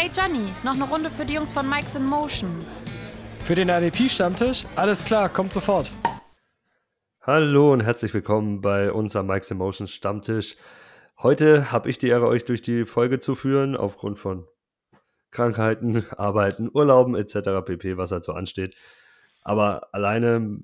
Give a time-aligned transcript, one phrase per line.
[0.00, 2.64] Hey Johnny, noch eine Runde für die Jungs von Mike's in Motion.
[3.42, 4.64] Für den RDP-Stammtisch?
[4.76, 5.90] Alles klar, kommt sofort.
[7.22, 10.56] Hallo und herzlich willkommen bei unserem Mike's Emotions Stammtisch.
[11.20, 14.46] Heute habe ich die Ehre, euch durch die Folge zu führen, aufgrund von
[15.32, 17.66] Krankheiten, Arbeiten, Urlauben etc.
[17.66, 18.76] pp., was halt so ansteht.
[19.42, 20.60] Aber alleine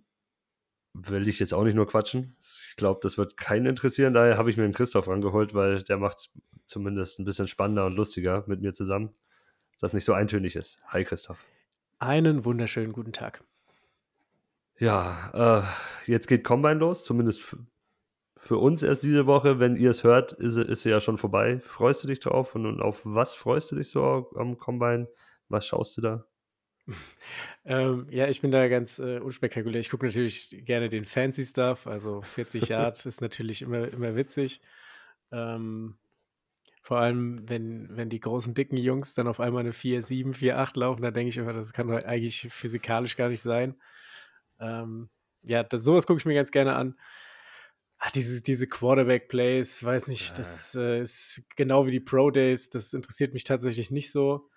[0.93, 2.37] will ich jetzt auch nicht nur quatschen.
[2.41, 4.15] Ich glaube, das wird keinen interessieren.
[4.15, 6.31] Daher habe ich mir den Christoph rangeholt, weil der macht es
[6.67, 9.11] zumindest ein bisschen spannender und lustiger mit mir zusammen,
[9.75, 10.81] dass das nicht so eintönig ist.
[10.89, 11.45] Hi Christoph.
[11.99, 13.43] Einen wunderschönen guten Tag.
[14.79, 15.67] Ja,
[16.07, 17.57] äh, jetzt geht Combine los, zumindest
[18.37, 19.59] für uns erst diese Woche.
[19.59, 21.61] Wenn ihr es hört, ist, ist sie ja schon vorbei.
[21.61, 22.55] Freust du dich drauf?
[22.55, 25.09] Und, und auf was freust du dich so am Combine?
[25.49, 26.25] Was schaust du da?
[27.67, 29.81] Ähm, ja, ich bin da ganz äh, unspektakulär.
[29.81, 31.87] Ich gucke natürlich gerne den Fancy Stuff.
[31.87, 34.61] Also 40 Yard ist natürlich immer, immer witzig.
[35.33, 35.97] Ähm,
[36.85, 41.01] vor allem, wenn, wenn die großen, dicken Jungs dann auf einmal eine 4-7, 4-8 laufen,
[41.01, 43.75] da denke ich immer, das kann doch eigentlich physikalisch gar nicht sein.
[44.61, 45.09] Ähm,
[45.43, 46.95] ja, das, sowas gucke ich mir ganz gerne an.
[47.97, 50.37] Ach, diese, diese Quarterback-Plays, weiß nicht, ja.
[50.37, 54.51] das äh, ist genau wie die Pro Days, das interessiert mich tatsächlich nicht so.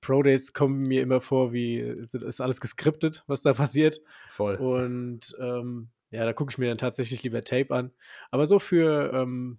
[0.00, 4.00] Pro Days kommen mir immer vor, wie ist, ist alles geskriptet, was da passiert.
[4.28, 4.54] Voll.
[4.54, 7.90] Und ähm, ja, da gucke ich mir dann tatsächlich lieber Tape an.
[8.30, 9.58] Aber so für, ähm,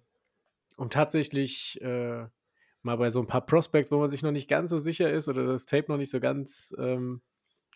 [0.76, 2.26] um tatsächlich äh,
[2.82, 5.28] mal bei so ein paar Prospects, wo man sich noch nicht ganz so sicher ist
[5.28, 7.20] oder das Tape noch nicht so ganz, ähm,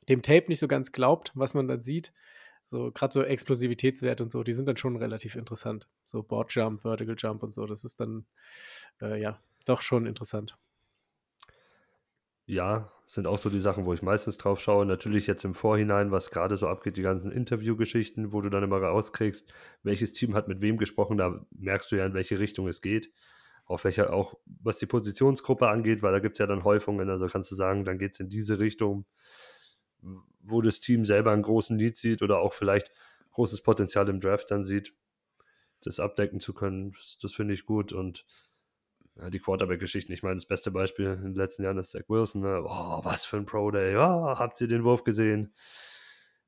[0.09, 2.13] dem Tape nicht so ganz glaubt, was man dann sieht.
[2.65, 5.89] So, gerade so Explosivitätswerte und so, die sind dann schon relativ interessant.
[6.05, 8.27] So Board Jump, Vertical Jump und so, das ist dann,
[9.01, 10.57] äh, ja, doch schon interessant
[12.51, 14.87] ja, sind auch so die Sachen, wo ich meistens drauf schaue.
[14.87, 18.81] Natürlich jetzt im Vorhinein, was gerade so abgeht, die ganzen Interviewgeschichten, wo du dann immer
[18.81, 22.83] rauskriegst, welches Team hat mit wem gesprochen, da merkst du ja, in welche Richtung es
[22.83, 23.13] geht.
[23.65, 27.27] Auf welcher, auch was die Positionsgruppe angeht, weil da gibt es ja dann Häufungen, also
[27.27, 29.07] kannst du sagen, dann geht es in diese Richtung,
[30.41, 32.93] wo das Team selber einen großen Need sieht oder auch vielleicht
[33.33, 34.95] großes Potenzial im Draft dann sieht,
[35.83, 36.93] das abdecken zu können.
[36.93, 38.25] Das, das finde ich gut und
[39.29, 40.13] die Quarterback-Geschichten.
[40.13, 42.43] Ich meine, das beste Beispiel in den letzten Jahren ist Zach Wilson.
[42.43, 42.63] Ne?
[42.65, 43.93] Oh, was für ein Pro-Day.
[43.93, 45.53] Ja, habt ihr den Wurf gesehen?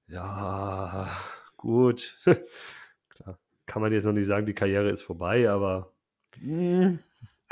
[0.06, 1.10] Ja,
[1.56, 2.16] gut.
[3.10, 5.92] Klar, kann man jetzt noch nicht sagen, die Karriere ist vorbei, aber.
[6.38, 6.98] Hm.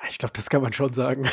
[0.08, 1.28] Ich glaube, das kann man schon sagen.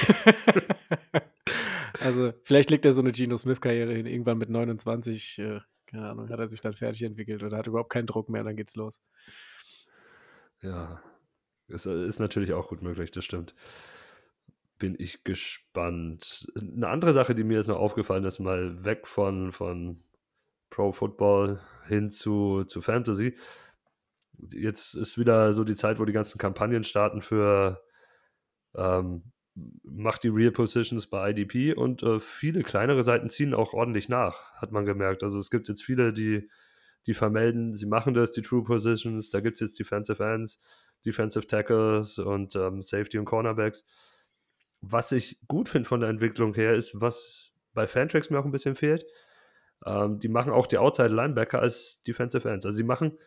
[2.01, 4.05] also, vielleicht legt er so eine Geno Smith-Karriere hin.
[4.05, 7.91] Irgendwann mit 29, äh, keine Ahnung, hat er sich dann fertig entwickelt oder hat überhaupt
[7.91, 9.01] keinen Druck mehr dann geht's los.
[10.61, 11.01] Ja,
[11.67, 13.55] ist, äh, ist natürlich auch gut möglich, das stimmt.
[14.79, 16.47] Bin ich gespannt.
[16.55, 20.03] Eine andere Sache, die mir jetzt noch aufgefallen ist, mal weg von, von
[20.69, 23.35] Pro Football hin zu, zu Fantasy.
[24.53, 27.81] Jetzt ist wieder so die Zeit, wo die ganzen Kampagnen starten für
[28.75, 29.23] ähm,
[29.83, 34.53] macht die Real Positions bei IDP und äh, viele kleinere Seiten ziehen auch ordentlich nach,
[34.55, 35.23] hat man gemerkt.
[35.23, 36.49] Also es gibt jetzt viele, die,
[37.07, 40.61] die vermelden, sie machen das, die True Positions, da gibt es jetzt Defensive Ends,
[41.05, 43.85] Defensive Tackles und ähm, Safety und Cornerbacks.
[44.81, 48.51] Was ich gut finde von der Entwicklung her, ist, was bei Fantrax mir auch ein
[48.51, 49.05] bisschen fehlt.
[49.85, 52.65] Ähm, die machen auch die Outside Linebacker als Defensive Ends.
[52.65, 53.17] Also sie machen,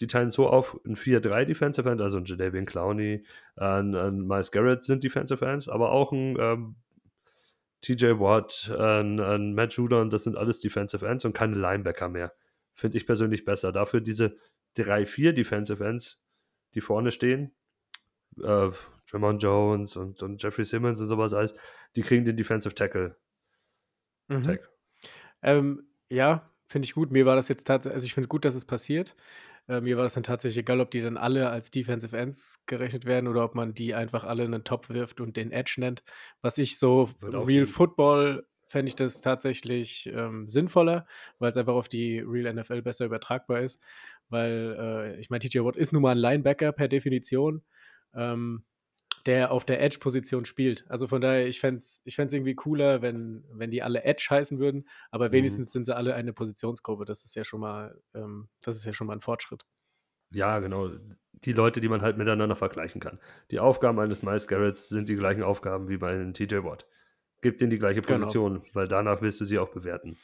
[0.00, 3.24] die teilen so auf ein 4-3 Defensive End, also ein Jadavian Clowney,
[3.56, 6.76] ein, ein Miles Garrett sind Defensive Ends, aber auch ein ähm,
[7.80, 12.32] TJ Watt, ein, ein Matt Judon, das sind alles Defensive Ends und keine Linebacker mehr.
[12.74, 13.72] Finde ich persönlich besser.
[13.72, 14.36] Dafür diese
[14.76, 16.22] 3-4 Defensive Ends
[16.78, 17.50] die vorne stehen,
[18.40, 18.70] äh,
[19.08, 21.56] Tremont Jones und, und Jeffrey Simmons und sowas alles,
[21.96, 23.16] die kriegen den Defensive Tackle.
[24.28, 24.42] Mhm.
[24.44, 24.70] Tag.
[25.42, 27.10] Ähm, ja, finde ich gut.
[27.10, 29.16] Mir war das jetzt tatsächlich, also ich finde es gut, dass es passiert.
[29.66, 33.06] Äh, mir war das dann tatsächlich egal, ob die dann alle als Defensive Ends gerechnet
[33.06, 36.04] werden oder ob man die einfach alle in den Top wirft und den Edge nennt.
[36.42, 41.06] Was ich so Real Football fände ich das tatsächlich ähm, sinnvoller,
[41.38, 43.82] weil es einfach auf die Real NFL besser übertragbar ist.
[44.28, 47.62] Weil äh, ich meine, TJ Watt ist nun mal ein Linebacker per Definition,
[48.14, 48.64] ähm,
[49.26, 50.84] der auf der Edge-Position spielt.
[50.88, 54.58] Also von daher, ich fände es ich irgendwie cooler, wenn, wenn die alle Edge heißen
[54.58, 55.32] würden, aber mhm.
[55.32, 55.72] wenigstens mhm.
[55.72, 57.04] sind sie alle eine Positionsgruppe.
[57.04, 59.64] Das ist ja schon mal, ähm, das ist ja schon mal ein Fortschritt.
[60.30, 60.90] Ja, genau.
[61.44, 63.18] Die Leute, die man halt miteinander vergleichen kann.
[63.50, 66.86] Die Aufgaben eines Miles Garretts sind die gleichen Aufgaben wie bei einem TJ Watt.
[67.40, 68.18] Gib denen die gleiche genau.
[68.18, 68.74] Position, genau.
[68.74, 70.16] weil danach willst du sie auch bewerten.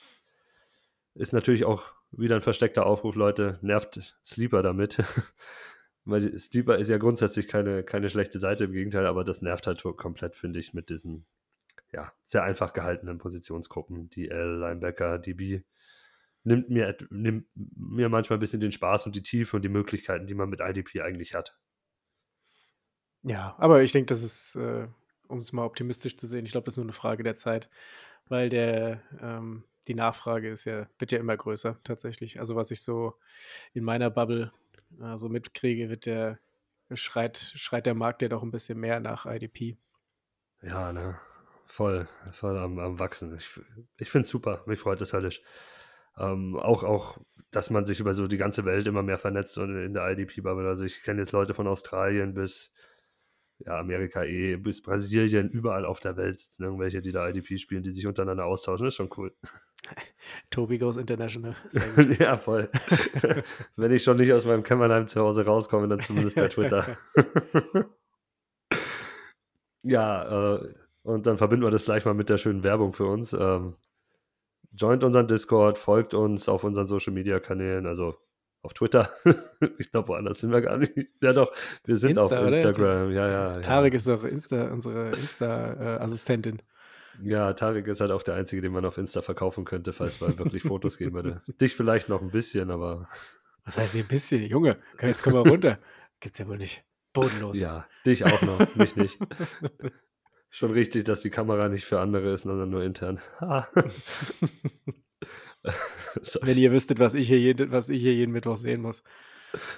[1.15, 4.99] Ist natürlich auch wieder ein versteckter Aufruf, Leute, nervt Sleeper damit.
[6.05, 9.83] weil Sleeper ist ja grundsätzlich keine, keine schlechte Seite, im Gegenteil, aber das nervt halt
[9.97, 11.27] komplett, finde ich, mit diesen
[11.93, 14.11] ja, sehr einfach gehaltenen Positionsgruppen.
[14.11, 15.63] Die L, Linebacker, DB.
[16.43, 20.27] Nimmt mir, nimmt mir manchmal ein bisschen den Spaß und die Tiefe und die Möglichkeiten,
[20.27, 21.57] die man mit IDP eigentlich hat.
[23.23, 24.89] Ja, aber ich denke, das ist äh,
[25.29, 26.45] um es mal optimistisch zu sehen.
[26.45, 27.69] Ich glaube, das ist nur eine Frage der Zeit,
[28.29, 32.41] weil der, ähm, die Nachfrage ist ja, wird ja immer größer tatsächlich.
[32.41, 33.15] Also was ich so
[33.73, 34.53] in meiner Bubble
[35.01, 36.39] äh, so mitkriege, wird der,
[36.93, 39.77] schreit, schreit der Markt ja doch ein bisschen mehr nach IDP.
[40.63, 41.19] Ja, ne?
[41.67, 43.35] Voll, voll am, am Wachsen.
[43.37, 43.49] Ich,
[43.99, 44.63] ich finde es super.
[44.67, 45.43] Mich freut es höllisch.
[46.17, 47.19] Ähm, auch, auch,
[47.51, 50.69] dass man sich über so die ganze Welt immer mehr vernetzt und in der IDP-Bubble.
[50.69, 52.73] Also ich kenne jetzt Leute von Australien bis
[53.67, 57.83] ja, Amerika eh, bis Brasilien, überall auf der Welt sitzen irgendwelche, die da IDP spielen,
[57.83, 58.85] die sich untereinander austauschen.
[58.85, 59.33] Das ist schon cool.
[60.51, 61.55] Tobi goes international.
[62.19, 62.71] ja, voll.
[63.77, 66.97] Wenn ich schon nicht aus meinem Kämmerlein zu Hause rauskomme, dann zumindest per Twitter.
[69.83, 73.35] ja, äh, und dann verbinden wir das gleich mal mit der schönen Werbung für uns.
[73.35, 73.77] Ähm,
[74.73, 78.17] joint unseren Discord, folgt uns auf unseren Social Media Kanälen, also
[78.65, 79.13] auf Twitter.
[79.79, 80.93] ich glaube, woanders sind wir gar nicht.
[81.21, 83.13] Ja, doch, wir sind Insta, auf Instagram.
[83.13, 83.97] Ja, ja, Tarek ja.
[83.97, 86.63] ist doch Insta, unsere Insta-Assistentin.
[87.23, 90.37] Ja, Tarek ist halt auch der Einzige, den man auf Insta verkaufen könnte, falls man
[90.39, 91.43] wirklich Fotos geben würde.
[91.61, 93.09] Dich vielleicht noch ein bisschen, aber.
[93.65, 94.43] Was heißt hier ein bisschen?
[94.43, 95.79] Junge, jetzt komm mal runter.
[96.21, 96.85] Gibt's ja wohl nicht.
[97.13, 97.61] Bodenlos.
[97.61, 99.19] Ja, dich auch noch, mich nicht.
[100.51, 103.21] Schon richtig, dass die Kamera nicht für andere ist, sondern nur intern.
[106.43, 109.03] Wenn ihr wüsstet, was ich, hier jeden, was ich hier jeden Mittwoch sehen muss.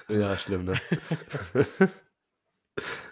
[0.07, 0.73] Ja, schlimm, ne?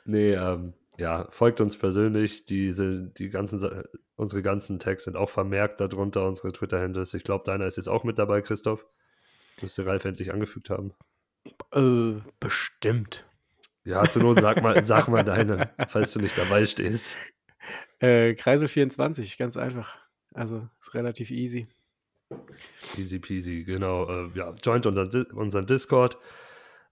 [0.06, 2.46] nee, ähm, ja, folgt uns persönlich.
[2.46, 3.84] Diese, die ganzen,
[4.16, 7.14] unsere ganzen Tags sind auch vermerkt darunter, unsere Twitter-Handles.
[7.14, 8.86] Ich glaube, deiner ist jetzt auch mit dabei, Christoph.
[9.62, 10.94] Müsste Ralf endlich angefügt haben.
[11.72, 13.26] Äh, bestimmt.
[13.84, 17.16] Ja, zur Not sag mal, sag mal deine, falls du nicht dabei stehst.
[18.00, 19.98] Äh, Kreisel 24, ganz einfach.
[20.34, 21.68] Also ist relativ easy.
[22.98, 24.08] Easy peasy, genau.
[24.10, 26.18] Äh, ja, joint unseren, unseren Discord.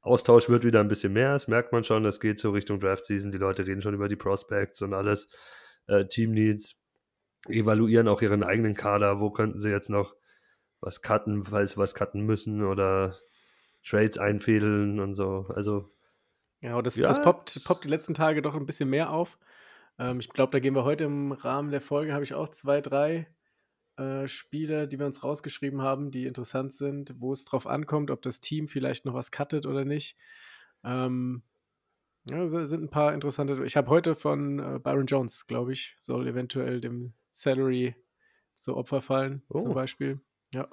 [0.02, 2.04] Austausch wird wieder ein bisschen mehr, das merkt man schon.
[2.04, 3.32] Das geht so Richtung Draft Season.
[3.32, 5.32] Die Leute reden schon über die Prospects und alles.
[5.88, 6.76] Äh, Team Needs,
[7.48, 9.20] evaluieren auch ihren eigenen Kader.
[9.20, 10.14] Wo könnten sie jetzt noch
[10.82, 13.16] was cutten, weil sie was cutten müssen oder
[13.86, 15.48] Trades einfädeln und so.
[15.56, 15.90] Also.
[16.62, 17.08] Ja, das, ja.
[17.08, 19.38] das poppt, poppt die letzten Tage doch ein bisschen mehr auf.
[20.00, 22.80] Ähm, ich glaube, da gehen wir heute im Rahmen der Folge, habe ich auch zwei,
[22.82, 23.28] drei
[23.98, 28.22] äh, Spiele, die wir uns rausgeschrieben haben, die interessant sind, wo es drauf ankommt, ob
[28.22, 30.18] das Team vielleicht noch was cuttet oder nicht.
[30.84, 31.44] Ähm,
[32.30, 33.66] ja, sind ein paar interessante.
[33.66, 37.96] Ich habe heute von äh, Byron Jones, glaube ich, soll eventuell dem Salary
[38.56, 39.58] so Opfer fallen, oh.
[39.58, 40.22] zum Beispiel.
[40.54, 40.68] Ja.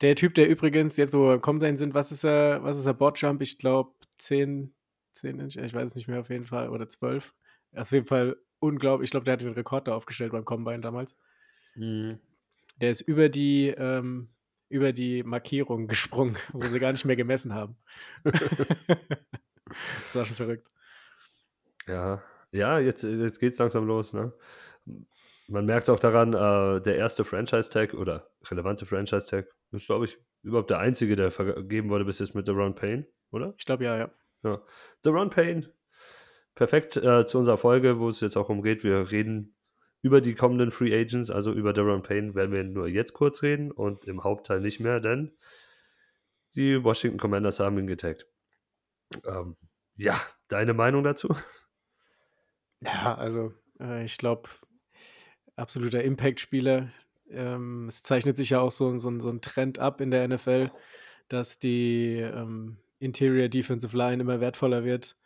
[0.00, 2.86] Der Typ, der übrigens, jetzt wo wir beim Combine sind, was ist er, was ist
[2.86, 3.42] er Boardjump?
[3.42, 4.72] Ich glaube 10,
[5.12, 7.34] 10 Inch, ich weiß es nicht mehr auf jeden Fall, oder 12.
[7.76, 9.08] Auf jeden Fall unglaublich.
[9.08, 11.16] Ich glaube, der hat den Rekord da aufgestellt beim Combine damals.
[11.78, 12.18] Mhm.
[12.80, 14.28] Der ist über die, ähm,
[14.68, 17.76] über die Markierung gesprungen, wo sie gar nicht mehr gemessen haben.
[18.24, 18.34] das
[20.14, 20.68] war schon verrückt.
[21.86, 24.32] Ja, ja, jetzt, jetzt geht es langsam los, ne?
[25.50, 30.18] Man merkt es auch daran, äh, der erste Franchise-Tag oder relevante Franchise-Tag ist, glaube ich,
[30.42, 33.54] überhaupt der einzige, der vergeben wurde bis jetzt mit Ron Payne, oder?
[33.56, 34.10] Ich glaube, ja, ja.
[34.42, 34.62] ja.
[35.06, 35.72] Ron Payne
[36.54, 38.84] perfekt äh, zu unserer Folge, wo es jetzt auch umgeht.
[38.84, 39.56] Wir reden
[40.02, 43.70] über die kommenden Free Agents, also über Daron Payne werden wir nur jetzt kurz reden
[43.70, 45.36] und im Hauptteil nicht mehr, denn
[46.54, 48.26] die Washington Commanders haben ihn getaggt.
[49.26, 49.56] Ähm,
[49.96, 51.34] ja, deine Meinung dazu?
[52.80, 54.48] Ja, also äh, ich glaube,
[55.56, 56.90] absoluter Impact-Spieler.
[57.30, 60.70] Ähm, es zeichnet sich ja auch so, so, so, ein Trend ab in der NFL,
[61.28, 65.16] dass die ähm, Interior Defensive Line immer wertvoller wird.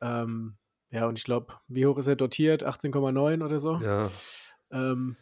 [0.00, 0.57] Ähm,
[0.90, 2.66] ja, und ich glaube, wie hoch ist er dotiert?
[2.66, 3.76] 18,9 oder so?
[3.76, 4.10] Ja.
[4.70, 5.16] Ähm,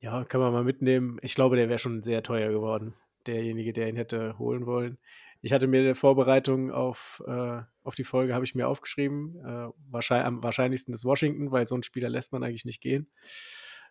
[0.00, 1.18] ja, kann man mal mitnehmen.
[1.22, 2.94] Ich glaube, der wäre schon sehr teuer geworden,
[3.26, 4.98] derjenige, der ihn hätte holen wollen.
[5.40, 9.68] Ich hatte mir der Vorbereitung auf, äh, auf die Folge, habe ich mir aufgeschrieben, äh,
[9.90, 13.10] wahrscheinlich, am wahrscheinlichsten ist Washington, weil so einen Spieler lässt man eigentlich nicht gehen.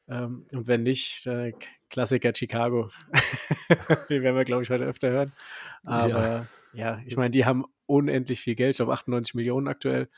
[0.07, 1.53] Ähm, und wenn nicht, äh,
[1.89, 2.89] Klassiker Chicago.
[4.09, 5.31] Den werden wir, glaube ich, heute öfter hören.
[5.83, 10.09] Aber ja, ja ich meine, die haben unendlich viel Geld, ich glaube 98 Millionen aktuell.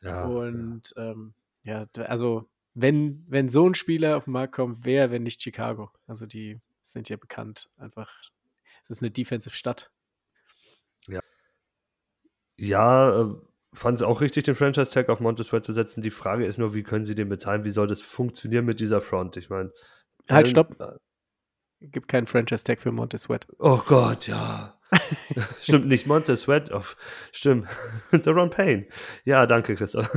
[0.00, 1.10] Ja, und ja.
[1.10, 1.34] Ähm,
[1.64, 5.90] ja, also wenn, wenn so ein Spieler auf den Markt kommt, wer, wenn nicht Chicago?
[6.06, 7.70] Also die sind ja bekannt.
[7.78, 8.12] Einfach,
[8.82, 9.90] es ist eine Defensive-Stadt.
[11.08, 11.20] Ja.
[12.56, 13.34] Ja, äh,
[13.72, 16.02] fand es auch richtig, den Franchise-Tag auf Montesquieu zu setzen.
[16.02, 17.64] Die Frage ist nur, wie können sie den bezahlen?
[17.64, 19.36] Wie soll das funktionieren mit dieser Front?
[19.36, 19.72] Ich meine.
[20.28, 20.78] Halt, stopp.
[20.80, 20.98] Äh,
[21.88, 23.38] Gibt keinen Franchise-Tag für Montesquieu.
[23.58, 24.75] Oh Gott, ja.
[25.60, 26.72] stimmt, nicht Monte Sweat.
[26.72, 26.82] Oh,
[27.32, 27.68] stimmt.
[28.26, 28.86] Ron Payne.
[29.24, 30.10] Ja, danke, Christoph.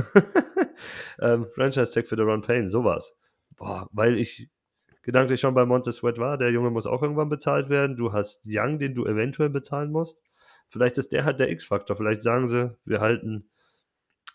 [1.20, 3.18] ähm, Franchise-Tag für Ron Payne, sowas.
[3.56, 4.50] Boah, weil ich
[5.02, 6.38] gedanklich schon bei Monte Sweat war.
[6.38, 7.96] Der Junge muss auch irgendwann bezahlt werden.
[7.96, 10.20] Du hast Young, den du eventuell bezahlen musst.
[10.68, 11.96] Vielleicht ist der halt der X-Faktor.
[11.96, 13.50] Vielleicht sagen sie, wir halten,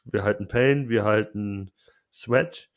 [0.04, 1.72] wir halten Payne, wir halten
[2.12, 2.70] Sweat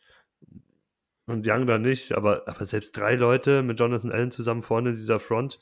[1.27, 4.95] und Young da nicht, aber, aber selbst drei Leute mit Jonathan Allen zusammen vorne in
[4.95, 5.61] dieser Front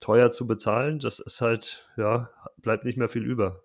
[0.00, 3.62] teuer zu bezahlen, das ist halt, ja, bleibt nicht mehr viel über.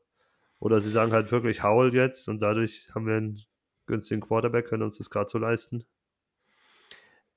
[0.59, 3.41] Oder sie sagen halt wirklich Howell jetzt und dadurch haben wir einen
[3.85, 5.85] günstigen Quarterback, können uns das gerade so leisten.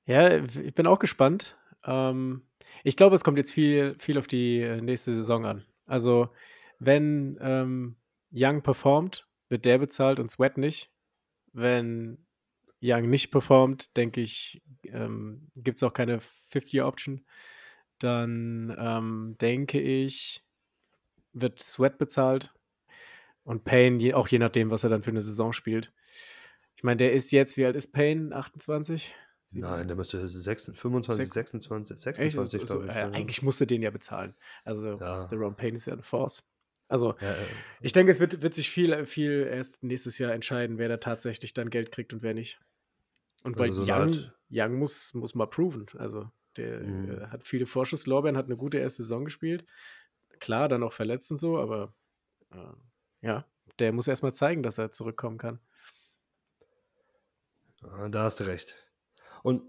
[0.07, 1.57] Ja, ich bin auch gespannt.
[1.85, 2.43] Ähm,
[2.85, 5.65] ich glaube, es kommt jetzt viel, viel auf die äh, nächste Saison an.
[5.87, 6.31] Also,
[6.79, 7.97] wenn ähm,
[8.33, 10.91] Young performt, wird der bezahlt und Sweat nicht.
[11.53, 12.27] Wenn
[12.83, 16.21] Young nicht performt, denke ich, ähm, gibt es auch keine
[16.53, 17.25] 50-Option.
[17.99, 20.45] Dann ähm, denke ich,
[21.33, 22.53] wird Sweat bezahlt
[23.45, 25.93] und Payne je, auch je nachdem, was er dann für eine Saison spielt.
[26.77, 28.35] Ich meine, der ist jetzt, wie alt ist Payne?
[28.35, 29.15] 28?
[29.53, 32.91] Nein, der müsste 26, 25, 26, 26, glaube ich.
[32.91, 34.35] Äh, eigentlich musste den ja bezahlen.
[34.65, 35.27] Also, ja.
[35.27, 36.45] der Ron Payne ist ja eine Force.
[36.89, 37.47] Also, ja, äh,
[37.81, 41.55] ich denke, es wird, wird sich viel, viel erst nächstes Jahr entscheiden, wer da tatsächlich
[41.55, 42.61] dann Geld kriegt und wer nicht.
[43.43, 45.87] Und weil also so Young, Young muss, muss mal proven.
[45.97, 47.11] Also, der mhm.
[47.11, 49.65] äh, hat viele Vorschusslorbeeren, hat eine gute erste Saison gespielt.
[50.41, 51.95] Klar, dann auch verletzt und so, aber
[52.51, 53.45] äh, ja,
[53.79, 55.61] der muss erstmal zeigen, dass er zurückkommen kann.
[58.11, 58.75] Da hast du recht.
[59.43, 59.63] Und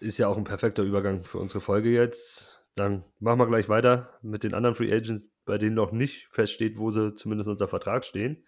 [0.00, 2.60] ist ja auch ein perfekter Übergang für unsere Folge jetzt.
[2.74, 6.76] Dann machen wir gleich weiter mit den anderen Free Agents, bei denen noch nicht feststeht,
[6.76, 8.44] wo sie zumindest unter Vertrag stehen.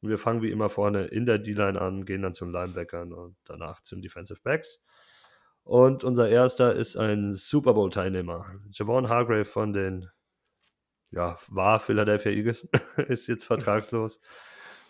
[0.00, 3.12] Und wir fangen wie immer vorne in der D-Line an, gehen dann zu den Linebackern
[3.12, 4.82] und danach zu den Defensive Backs.
[5.66, 8.46] Und unser erster ist ein Super Bowl-Teilnehmer.
[8.70, 10.08] Javon Hargrave von den,
[11.10, 12.68] ja, war Philadelphia Eagles,
[13.08, 14.20] ist jetzt vertragslos.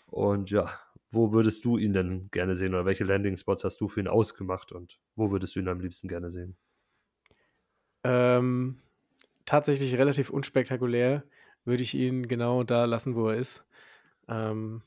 [0.04, 0.78] Und ja,
[1.10, 4.70] wo würdest du ihn denn gerne sehen oder welche Landing-Spots hast du für ihn ausgemacht
[4.70, 6.58] und wo würdest du ihn am liebsten gerne sehen?
[8.04, 8.78] Ähm,
[9.46, 11.24] tatsächlich relativ unspektakulär
[11.64, 13.64] würde ich ihn genau da lassen, wo er ist.
[14.28, 14.82] Ähm,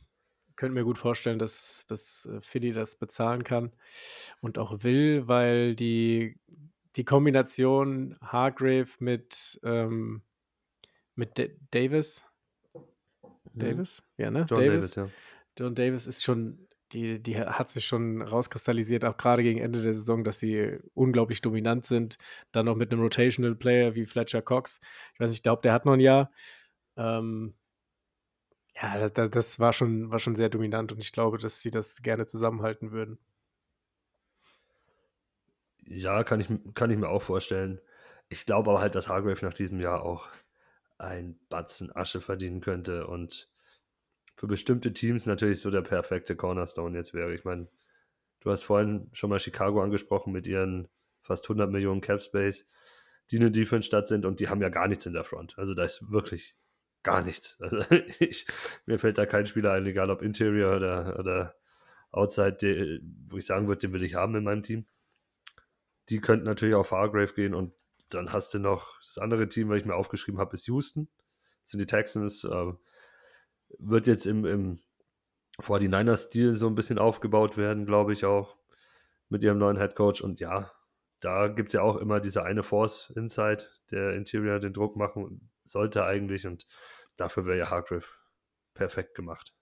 [0.60, 3.72] könnte mir gut vorstellen, dass, dass äh, Philly das bezahlen kann
[4.42, 6.38] und auch will, weil die,
[6.98, 10.22] die Kombination Hargrave mit, ähm,
[11.16, 12.30] mit D Davis,
[12.74, 13.60] mhm.
[13.60, 14.04] Davis?
[14.18, 14.46] Ja, ne?
[14.50, 15.10] John Davis, Davis ja.
[15.58, 19.94] John Davis ist schon, die, die hat sich schon rauskristallisiert, auch gerade gegen Ende der
[19.94, 22.18] Saison, dass sie unglaublich dominant sind.
[22.52, 24.82] Dann noch mit einem Rotational Player wie Fletcher Cox.
[25.14, 26.32] Ich weiß nicht, ich glaube, der hat noch ein Jahr.
[26.98, 27.54] Ähm,
[28.82, 32.02] ja, das, das, war, schon, war schon sehr dominant und ich glaube, dass sie das
[32.02, 33.20] gerne zusammenhalten würden.
[35.86, 37.82] Ja, kann ich, kann ich mir auch vorstellen.
[38.30, 40.28] Ich glaube aber halt, dass Hargrave nach diesem Jahr auch
[40.98, 43.50] ein Batzen Asche verdienen könnte und
[44.36, 47.34] für bestimmte Teams natürlich so der perfekte Cornerstone jetzt wäre.
[47.34, 47.68] Ich meine,
[48.40, 50.88] du hast vorhin schon mal Chicago angesprochen mit ihren
[51.22, 52.70] fast 100 Millionen Cap Space,
[53.32, 55.58] die eine Defense-Stadt sind und die haben ja gar nichts in der Front.
[55.58, 56.56] Also da ist wirklich
[57.04, 57.58] gar nichts.
[57.60, 57.80] Also
[58.20, 58.46] ich,
[58.86, 61.56] mir fällt da kein Spieler ein, egal ob Interior oder, oder
[62.12, 64.86] Outside, die, wo ich sagen würde, den will ich haben in meinem Team.
[66.10, 67.74] Die könnten natürlich auf Hargrave gehen und
[68.10, 71.08] dann hast du noch das andere Team, was ich mir aufgeschrieben habe, ist Houston.
[71.62, 72.44] Das sind die Texans.
[72.44, 72.74] Äh,
[73.78, 74.80] wird jetzt im, im
[75.62, 78.58] 49er-Stil so ein bisschen aufgebaut werden, glaube ich auch,
[79.28, 80.22] mit ihrem neuen Head Coach.
[80.22, 80.72] Und ja,
[81.20, 85.52] da gibt es ja auch immer diese eine Force Inside, der Interior den Druck machen
[85.72, 86.48] sollte eigentlich.
[86.48, 86.66] Und
[87.16, 88.06] dafür wäre ja Hargrave
[88.74, 89.54] perfekt gemacht.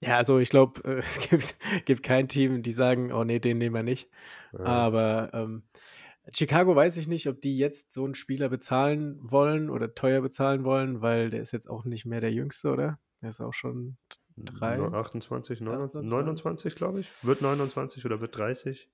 [0.00, 3.58] Ja, also ich glaube, äh, es gibt, gibt kein Team, die sagen, oh nee, den
[3.58, 4.08] nehmen wir nicht.
[4.52, 4.64] Ja.
[4.64, 5.64] Aber ähm,
[6.32, 10.64] Chicago weiß ich nicht, ob die jetzt so einen Spieler bezahlen wollen oder teuer bezahlen
[10.64, 12.98] wollen, weil der ist jetzt auch nicht mehr der Jüngste, oder?
[13.22, 13.96] Der ist auch schon
[14.36, 17.10] 30, 28, 29, 29 glaube ich.
[17.24, 18.88] Wird 29 oder wird 30?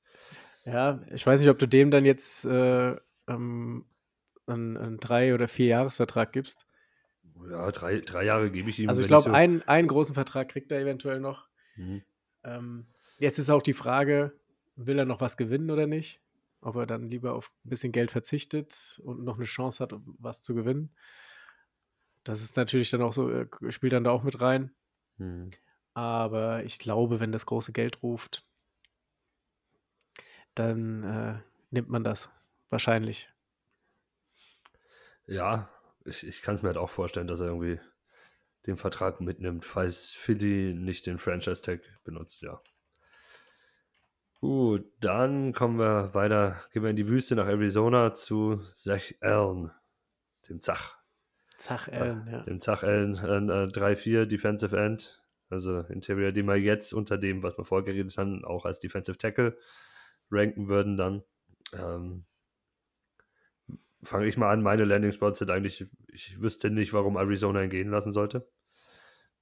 [0.65, 3.85] Ja, ich weiß nicht, ob du dem dann jetzt äh, ähm,
[4.47, 6.67] einen, einen drei- oder vier Jahresvertrag gibst.
[7.51, 8.89] Ja, drei, drei Jahre gebe ich ihm.
[8.89, 11.49] Also ich glaube, so einen, einen großen Vertrag kriegt er eventuell noch.
[11.77, 12.03] Mhm.
[12.45, 12.87] Ähm,
[13.19, 14.33] jetzt ist auch die Frage,
[14.77, 16.21] will er noch was gewinnen oder nicht?
[16.61, 20.43] Ob er dann lieber auf ein bisschen Geld verzichtet und noch eine Chance hat, was
[20.43, 20.95] zu gewinnen.
[22.23, 24.71] Das ist natürlich dann auch so, äh, spielt dann da auch mit rein.
[25.19, 25.51] Mhm.
[25.93, 28.47] Aber ich glaube, wenn das große Geld ruft,
[30.55, 31.39] dann äh,
[31.71, 32.31] nimmt man das.
[32.71, 33.29] Wahrscheinlich.
[35.27, 35.71] Ja,
[36.05, 37.81] ich, ich kann es mir halt auch vorstellen, dass er irgendwie
[38.67, 42.61] den Vertrag mitnimmt, falls Philly nicht den Franchise-Tag benutzt, ja.
[44.41, 49.71] Gut, dann kommen wir weiter, gehen wir in die Wüste nach Arizona zu Zach Allen,
[50.49, 50.99] dem Zach.
[51.57, 52.43] Zach Allen, ja.
[52.43, 57.57] Dem Zach Allen, äh, 3-4 Defensive End, also Interior, die wir jetzt unter dem, was
[57.57, 59.57] wir vorgeredet haben, auch als Defensive Tackle
[60.31, 61.23] ranken würden dann.
[61.73, 62.27] Ähm,
[64.05, 67.71] fange ich mal an, meine Landing Spots sind eigentlich, ich wüsste nicht, warum Arizona ihn
[67.71, 68.49] gehen lassen sollte.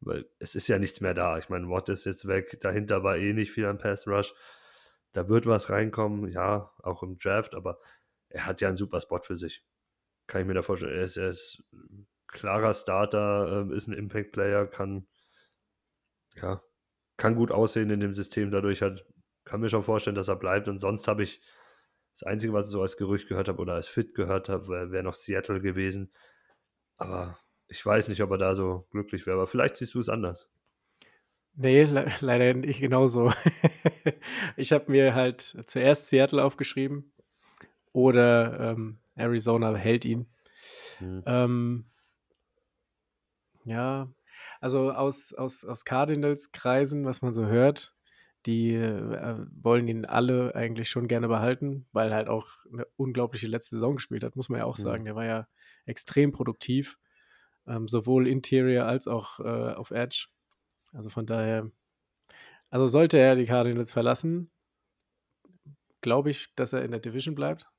[0.01, 1.39] weil es ist ja nichts mehr da.
[1.39, 4.35] Ich meine, Watt ist jetzt weg, dahinter war eh nicht viel am Pass Rush.
[5.13, 7.79] Da wird was reinkommen, ja, auch im Draft, aber
[8.29, 9.65] er hat ja einen super Spot für sich.
[10.27, 10.97] Kann ich mir da vorstellen.
[10.97, 11.63] Er ist, er ist
[12.29, 15.07] klarer Starter, äh, ist ein Impact-Player, kann,
[16.35, 16.63] ja,
[17.17, 18.51] kann gut aussehen in dem System.
[18.51, 19.05] Dadurch hat,
[19.45, 20.69] kann mir schon vorstellen, dass er bleibt.
[20.69, 21.43] Und sonst habe ich
[22.13, 24.91] das Einzige, was ich so als Gerücht gehört habe oder als Fit gehört habe, wäre
[24.93, 26.13] wär noch Seattle gewesen.
[26.97, 27.39] Aber
[27.69, 29.37] ich weiß nicht, ob er da so glücklich wäre.
[29.37, 30.51] Aber vielleicht siehst du es anders.
[31.55, 33.33] Nee, le leider nicht genauso.
[34.57, 37.13] ich habe mir halt zuerst Seattle aufgeschrieben
[37.93, 40.27] oder ähm, Arizona hält ihn.
[40.99, 41.23] Hm.
[41.27, 41.85] Ähm,
[43.65, 44.13] ja,
[44.61, 47.95] also aus, aus, aus Cardinals-Kreisen, was man so hört,
[48.47, 53.47] die äh, wollen ihn alle eigentlich schon gerne behalten, weil er halt auch eine unglaubliche
[53.47, 54.83] letzte Saison gespielt hat, muss man ja auch mhm.
[54.83, 55.05] sagen.
[55.05, 55.49] Der war ja
[55.87, 56.99] extrem produktiv,
[57.67, 60.29] ähm, sowohl Interior als auch äh, auf Edge.
[60.93, 61.71] Also von daher,
[62.71, 64.51] also sollte er die Cardinals verlassen,
[66.01, 67.71] glaube ich, dass er in der Division bleibt.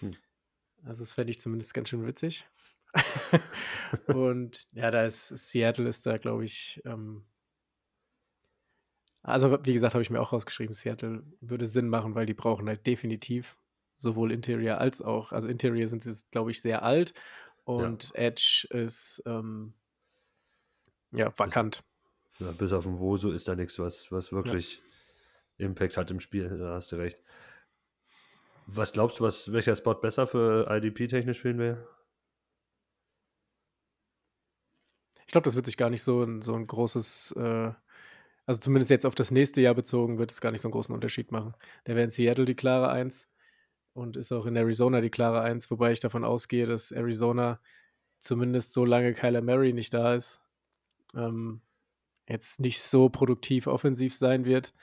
[0.00, 0.16] Hm.
[0.84, 2.46] Also das fände ich zumindest ganz schön witzig.
[4.06, 7.24] und ja, da ist Seattle ist da, glaube ich, ähm,
[9.22, 12.68] also wie gesagt, habe ich mir auch rausgeschrieben, Seattle würde Sinn machen, weil die brauchen
[12.68, 13.56] halt definitiv
[13.98, 17.12] sowohl Interior als auch, also Interior sind sie, glaube ich, sehr alt
[17.64, 18.14] und ja.
[18.14, 19.74] Edge ist ähm,
[21.12, 21.84] ja vakant.
[22.38, 24.80] Bis, ja, bis auf den Woso ist da nichts, was, was wirklich
[25.58, 25.66] ja.
[25.66, 27.22] Impact hat im Spiel, da hast du recht.
[28.66, 31.86] Was glaubst du, was, welcher Spot besser für IDP technisch ihn wäre?
[35.26, 37.72] Ich glaube, das wird sich gar nicht so ein, so ein großes, äh,
[38.50, 40.92] also zumindest jetzt auf das nächste Jahr bezogen, wird es gar nicht so einen großen
[40.92, 41.54] Unterschied machen.
[41.86, 43.28] Der wäre in Seattle die klare Eins
[43.92, 47.60] und ist auch in Arizona die klare Eins, wobei ich davon ausgehe, dass Arizona
[48.18, 50.40] zumindest so lange Kyler Murray nicht da ist,
[51.14, 51.60] ähm,
[52.28, 54.74] jetzt nicht so produktiv offensiv sein wird,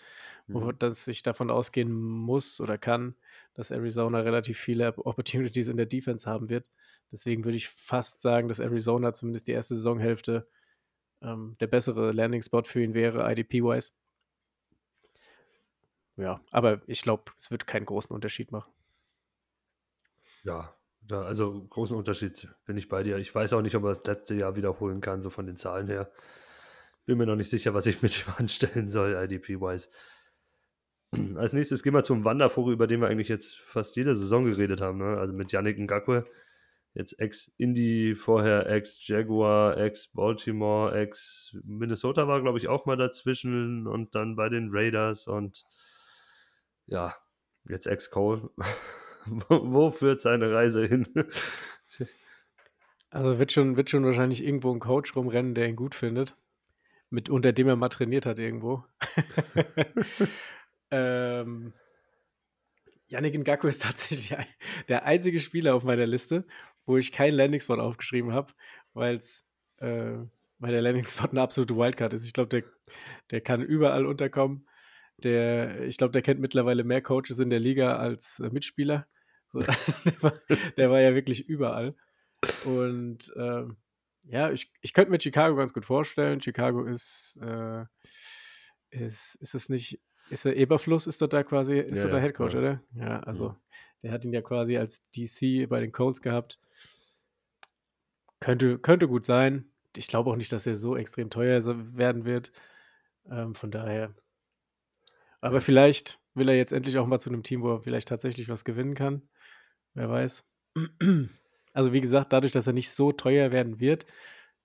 [0.48, 0.72] mhm.
[0.80, 3.16] dass ich davon ausgehen muss oder kann,
[3.54, 6.70] dass Arizona relativ viele Opportunities in der Defense haben wird.
[7.12, 10.48] Deswegen würde ich fast sagen, dass Arizona zumindest die erste Saisonhälfte
[11.22, 13.94] ähm, der bessere Landing-Spot für ihn wäre, IDP-wise.
[16.16, 18.72] Ja, aber ich glaube, es wird keinen großen Unterschied machen.
[20.44, 23.18] Ja, da, also großen Unterschied bin ich bei dir.
[23.18, 25.88] Ich weiß auch nicht, ob er das letzte Jahr wiederholen kann, so von den Zahlen
[25.88, 26.12] her.
[27.06, 29.90] Bin mir noch nicht sicher, was ich mit ihm anstellen soll, IDP-wise.
[31.36, 34.82] Als nächstes gehen wir zum Wandervogel, über den wir eigentlich jetzt fast jede Saison geredet
[34.82, 34.98] haben.
[34.98, 35.18] Ne?
[35.18, 36.26] Also mit Yannick Ngakwe.
[36.98, 44.50] Jetzt ex-Indy, vorher ex-Jaguar, ex-Baltimore, ex-Minnesota war, glaube ich, auch mal dazwischen und dann bei
[44.50, 45.64] den Raiders und
[46.88, 47.16] ja,
[47.70, 48.50] jetzt ex-Cole.
[49.48, 51.08] Wo führt seine Reise hin?
[53.12, 56.36] also wird schon, wird schon wahrscheinlich irgendwo ein Coach rumrennen, der ihn gut findet.
[57.12, 58.84] Mit, unter dem er mal trainiert hat irgendwo.
[60.90, 61.74] ähm,
[63.06, 64.36] Yannick Ngakwe ist tatsächlich
[64.90, 66.44] der einzige Spieler auf meiner Liste,
[66.88, 68.54] wo ich keinen Landing-Spot aufgeschrieben habe,
[68.94, 69.46] weil's,
[69.78, 70.18] äh,
[70.58, 72.26] weil der Landing-Spot eine absolute Wildcard ist.
[72.26, 72.64] Ich glaube, der,
[73.30, 74.68] der kann überall unterkommen.
[75.24, 79.06] Der, ich glaube, der kennt mittlerweile mehr Coaches in der Liga als äh, Mitspieler.
[79.54, 80.34] So, der, war,
[80.76, 81.96] der, war, ja wirklich überall.
[82.66, 83.64] Und äh,
[84.24, 86.42] ja, ich, ich könnte mir Chicago ganz gut vorstellen.
[86.42, 87.86] Chicago ist, äh,
[88.90, 92.20] ist, ist es nicht ist der Eberfluss, ist dort da quasi, ist ja, dort der
[92.20, 92.60] Headcoach, ja.
[92.60, 92.84] oder?
[92.94, 93.56] Ja, also
[94.04, 96.60] der hat ihn ja quasi als DC bei den Colts gehabt.
[98.40, 99.72] Könnte, könnte gut sein.
[99.96, 101.64] Ich glaube auch nicht, dass er so extrem teuer
[101.98, 102.52] werden wird.
[103.30, 104.14] Ähm, von daher.
[105.42, 108.50] Aber vielleicht will er jetzt endlich auch mal zu einem Team, wo er vielleicht tatsächlich
[108.50, 109.22] was gewinnen kann.
[109.94, 110.46] Wer weiß.
[111.74, 114.08] Also wie gesagt, dadurch, dass er nicht so teuer werden wird,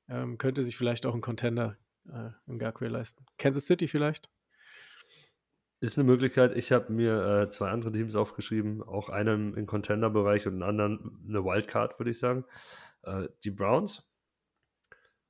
[0.08, 1.76] ähm, könnte sich vielleicht auch ein Contender
[2.11, 3.26] äh, in Garquay leisten.
[3.37, 4.30] Kansas City vielleicht?
[5.80, 6.56] Ist eine Möglichkeit.
[6.56, 11.22] Ich habe mir äh, zwei andere Teams aufgeschrieben, auch einen im Contender-Bereich und einen anderen
[11.28, 12.46] eine Wildcard, würde ich sagen.
[13.02, 14.08] Äh, die Browns,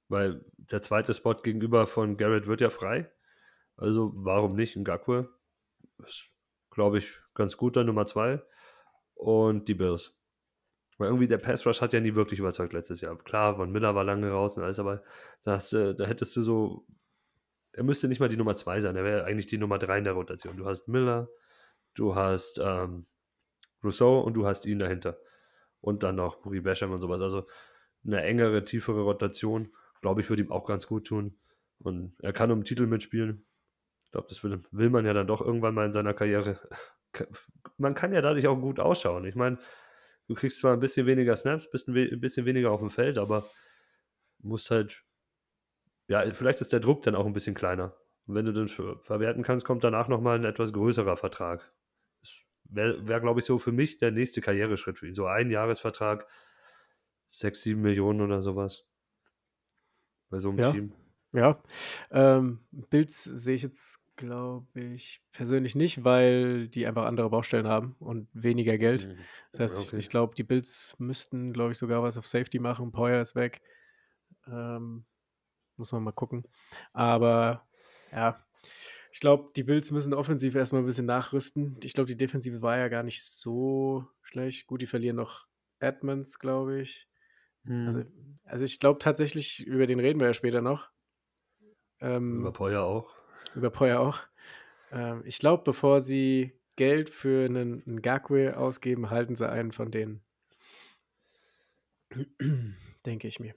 [0.08, 3.11] weil der zweite Spot gegenüber von Garrett wird ja frei.
[3.76, 5.28] Also warum nicht ein Gakwe?
[6.04, 6.30] Ist,
[6.70, 8.42] glaube ich, ganz gut dann Nummer zwei.
[9.14, 10.20] Und die Bills.
[10.98, 13.16] Weil irgendwie der Pass Rush hat ja nie wirklich überzeugt letztes Jahr.
[13.16, 15.02] Klar, Von Miller war lange raus und alles, aber
[15.42, 16.87] das, äh, da hättest du so
[17.72, 20.04] er müsste nicht mal die Nummer 2 sein, er wäre eigentlich die Nummer 3 in
[20.04, 20.56] der Rotation.
[20.56, 21.28] Du hast Miller,
[21.94, 23.06] du hast ähm,
[23.82, 25.18] Rousseau und du hast ihn dahinter.
[25.83, 27.21] Und dann noch Buri Basham und sowas.
[27.21, 27.47] Also
[28.07, 31.38] eine engere, tiefere Rotation, glaube ich, würde ihm auch ganz gut tun.
[31.79, 33.45] Und er kann um den Titel mitspielen.
[34.07, 36.59] Ich glaube, das will, will man ja dann doch irgendwann mal in seiner Karriere.
[37.77, 39.27] Man kann ja dadurch auch gut ausschauen.
[39.27, 39.59] Ich meine,
[40.29, 43.45] du kriegst zwar ein bisschen weniger Snaps, bist ein bisschen weniger auf dem Feld, aber
[44.38, 45.05] musst halt
[46.09, 47.97] ja, vielleicht ist der Druck dann auch ein bisschen kleiner.
[48.27, 51.73] Und wenn du den verwerten kannst, kommt danach nochmal ein etwas größerer Vertrag.
[52.74, 55.14] Wäre, wär, glaube ich, so für mich der nächste Karriereschritt für ihn.
[55.14, 56.26] So ein Jahresvertrag,
[57.28, 58.87] sechs, sieben Millionen oder sowas.
[60.30, 60.72] Bei so einem Ja.
[60.72, 60.92] Team.
[61.32, 61.62] Ja.
[62.11, 67.96] Ähm, Bills sehe ich jetzt, glaube ich, persönlich nicht, weil die einfach andere Baustellen haben
[67.98, 69.08] und weniger Geld.
[69.08, 69.18] Mhm.
[69.52, 69.98] Das heißt, Okay.
[69.98, 72.92] ich glaube, die Bills müssten, glaube ich, sogar was auf Safety machen.
[72.92, 73.62] Poyer ist weg.
[74.46, 75.06] Ähm,
[75.76, 76.44] muss man mal gucken.
[76.92, 77.66] Aber
[78.12, 78.44] ja,
[79.12, 81.77] ich glaube, die Bills müssen offensiv erstmal ein bisschen nachrüsten.
[81.85, 84.66] Ich glaube, die Defensive war ja gar nicht so schlecht.
[84.66, 85.46] Gut, die verlieren noch
[85.79, 87.09] Edmonds, glaube ich.
[87.68, 88.38] Also, Mhm.
[88.44, 90.90] also ich glaube tatsächlich, über den reden wir ja später noch.
[92.01, 93.14] Ähm, Über Poyer auch.
[93.55, 94.18] über Poyer auch.
[94.90, 99.90] Ähm, ich glaube, bevor sie Geld für einen, einen Gakwe ausgeben, halten sie einen von
[99.92, 100.22] denen.
[103.07, 103.55] Denke ich mir.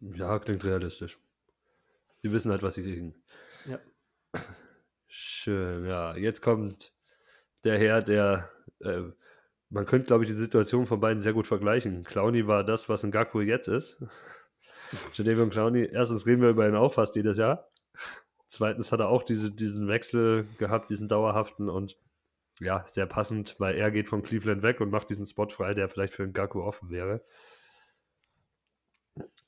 [0.00, 1.18] Ja, klingt realistisch.
[2.22, 3.14] Die wissen halt, was sie kriegen.
[5.06, 6.16] Schön, ja.
[6.16, 6.92] Jetzt kommt
[7.64, 8.48] der Herr, der.
[8.80, 9.02] Äh,
[9.68, 12.02] man könnte, glaube ich, die Situation von beiden sehr gut vergleichen.
[12.02, 14.02] Clowny war das, was ein Gakpo jetzt ist.
[15.14, 17.70] Jadavion Clowny, erstens reden wir über ihn auch fast jedes Jahr.
[18.48, 21.96] Zweitens hat er auch diese, diesen Wechsel gehabt, diesen dauerhaften und
[22.58, 25.88] ja, sehr passend, weil er geht von Cleveland weg und macht diesen Spot frei, der
[25.88, 27.24] vielleicht für einen Gakpo offen wäre.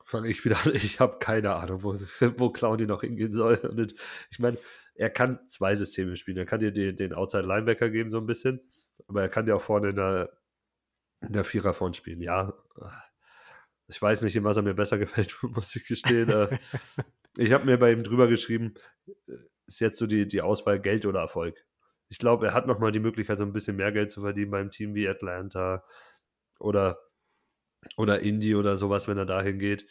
[0.05, 1.95] Fange ich wieder an, ich habe keine Ahnung, wo,
[2.39, 3.57] wo Clowny noch hingehen soll.
[3.57, 3.95] Und
[4.31, 4.59] ich meine,
[4.95, 6.37] er kann zwei Systeme spielen.
[6.37, 8.61] Er kann dir den, den Outside Linebacker geben, so ein bisschen,
[9.07, 10.31] aber er kann dir auch vorne in der,
[11.21, 12.21] in der Vierer vorne spielen.
[12.21, 12.53] Ja,
[13.89, 16.29] ich weiß nicht, in was er mir besser gefällt, muss ich gestehen.
[16.31, 16.59] Äh,
[17.37, 18.75] ich habe mir bei ihm drüber geschrieben,
[19.67, 21.57] ist jetzt so die, die Auswahl Geld oder Erfolg.
[22.09, 24.71] Ich glaube, er hat nochmal die Möglichkeit, so ein bisschen mehr Geld zu verdienen beim
[24.71, 25.83] Team wie Atlanta
[26.59, 26.99] oder,
[27.97, 29.87] oder Indy oder sowas, wenn er dahin geht,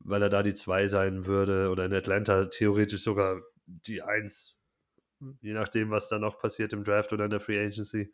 [0.00, 4.56] weil er da die 2 sein würde oder in Atlanta theoretisch sogar die 1,
[5.40, 8.12] je nachdem, was da noch passiert im Draft oder in der Free Agency.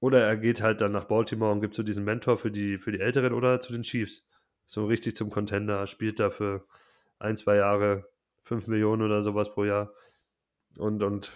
[0.00, 2.90] Oder er geht halt dann nach Baltimore und gibt so diesen Mentor für die, für
[2.90, 4.26] die Älteren oder zu den Chiefs.
[4.64, 6.66] So richtig zum Contender, spielt da für
[7.18, 8.08] ein, zwei Jahre
[8.44, 9.92] 5 Millionen oder sowas pro Jahr
[10.78, 11.32] und, und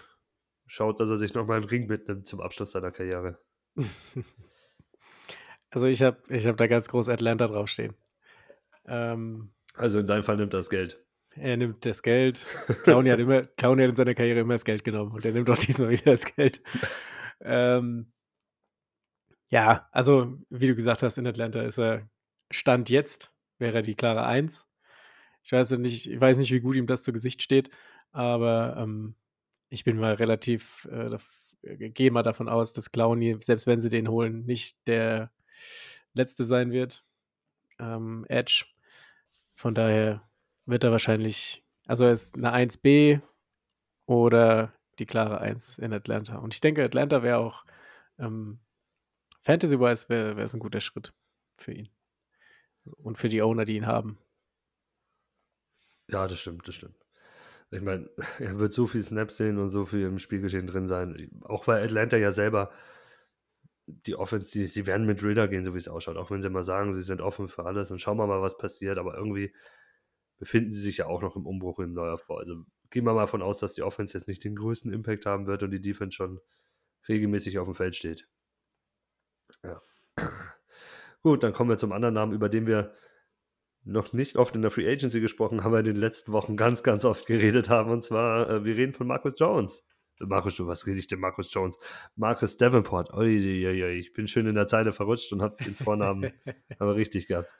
[0.65, 3.39] schaut, dass er sich nochmal einen Ring mitnimmt zum Abschluss seiner Karriere.
[5.75, 7.95] Also ich habe ich hab da ganz groß Atlanta draufstehen.
[8.87, 11.03] Ähm, also in deinem Fall nimmt er das Geld.
[11.31, 12.47] Er nimmt das Geld.
[12.83, 15.49] Clowny hat, immer, Clowny hat in seiner Karriere immer das Geld genommen und er nimmt
[15.49, 16.61] auch diesmal wieder das Geld.
[17.41, 18.13] Ähm,
[19.49, 22.09] ja, also wie du gesagt hast, in Atlanta ist er
[22.51, 24.65] Stand jetzt, wäre er die klare Eins.
[25.43, 27.69] Ich weiß nicht, ich weiß nicht, wie gut ihm das zu Gesicht steht,
[28.13, 29.15] aber ähm,
[29.67, 31.17] ich bin mal relativ, äh,
[31.89, 35.31] gehe mal davon aus, dass Clowny, selbst wenn sie den holen, nicht der
[36.13, 37.03] letzte sein wird.
[37.79, 38.65] Ähm, Edge.
[39.55, 40.27] Von daher
[40.65, 43.21] wird er wahrscheinlich, also er ist eine 1B
[44.05, 46.37] oder die klare 1 in Atlanta.
[46.37, 47.65] Und ich denke, Atlanta wäre auch
[48.17, 48.59] ähm,
[49.41, 51.13] Fantasy-wise wäre es ein guter Schritt
[51.57, 51.89] für ihn.
[52.97, 54.17] Und für die Owner, die ihn haben.
[56.07, 56.95] Ja, das stimmt, das stimmt.
[57.71, 61.29] Ich meine, er wird so viel Snaps sehen und so viel im Spielgeschehen drin sein.
[61.43, 62.71] Auch weil Atlanta ja selber
[63.87, 66.17] die Offense, sie werden mit Ridder gehen, so wie es ausschaut.
[66.17, 68.57] Auch wenn sie mal sagen, sie sind offen für alles und schauen wir mal, was
[68.57, 68.97] passiert.
[68.97, 69.53] Aber irgendwie
[70.37, 72.37] befinden sie sich ja auch noch im Umbruch im Neuaufbau.
[72.37, 72.55] Also
[72.89, 75.63] gehen wir mal davon aus, dass die Offense jetzt nicht den größten Impact haben wird
[75.63, 76.39] und die Defense schon
[77.07, 78.27] regelmäßig auf dem Feld steht.
[79.63, 79.81] Ja.
[81.21, 82.93] Gut, dann kommen wir zum anderen Namen, über den wir
[83.83, 86.81] noch nicht oft in der Free Agency gesprochen haben, aber in den letzten Wochen ganz,
[86.81, 87.91] ganz oft geredet haben.
[87.91, 89.85] Und zwar, äh, wir reden von Marcus Jones.
[90.19, 91.77] Markus, du, was rede ich denn, Markus Jones?
[92.15, 93.13] Marcus Davenport.
[93.13, 96.31] Uiuiui, ich bin schön in der Zeile verrutscht und habe den Vornamen
[96.79, 97.53] aber richtig gehabt.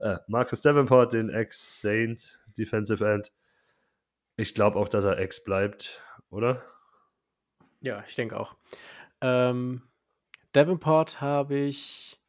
[0.00, 3.32] Äh, Marcus Davenport, den Ex-Saint Defensive End.
[4.36, 6.62] Ich glaube auch, dass er Ex bleibt, oder?
[7.80, 8.56] Ja, ich denke auch.
[9.20, 9.82] Ähm,
[10.52, 12.20] Davenport habe ich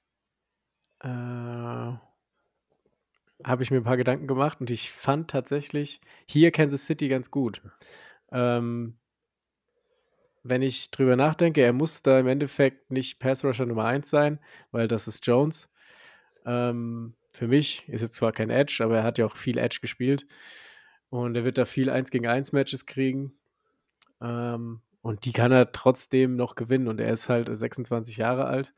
[0.99, 1.07] äh,
[3.45, 7.31] habe ich mir ein paar Gedanken gemacht und ich fand tatsächlich hier Kansas City ganz
[7.31, 7.62] gut.
[8.31, 8.97] Ähm,
[10.43, 14.39] wenn ich drüber nachdenke, er muss da im Endeffekt nicht Pass Rusher Nummer 1 sein,
[14.71, 15.69] weil das ist Jones.
[16.45, 19.79] Ähm, für mich ist jetzt zwar kein Edge, aber er hat ja auch viel Edge
[19.82, 20.27] gespielt.
[21.10, 23.34] Und er wird da viel 1 gegen 1 Matches kriegen.
[24.21, 26.88] Ähm, und die kann er trotzdem noch gewinnen.
[26.88, 28.73] Und er ist halt 26 Jahre alt.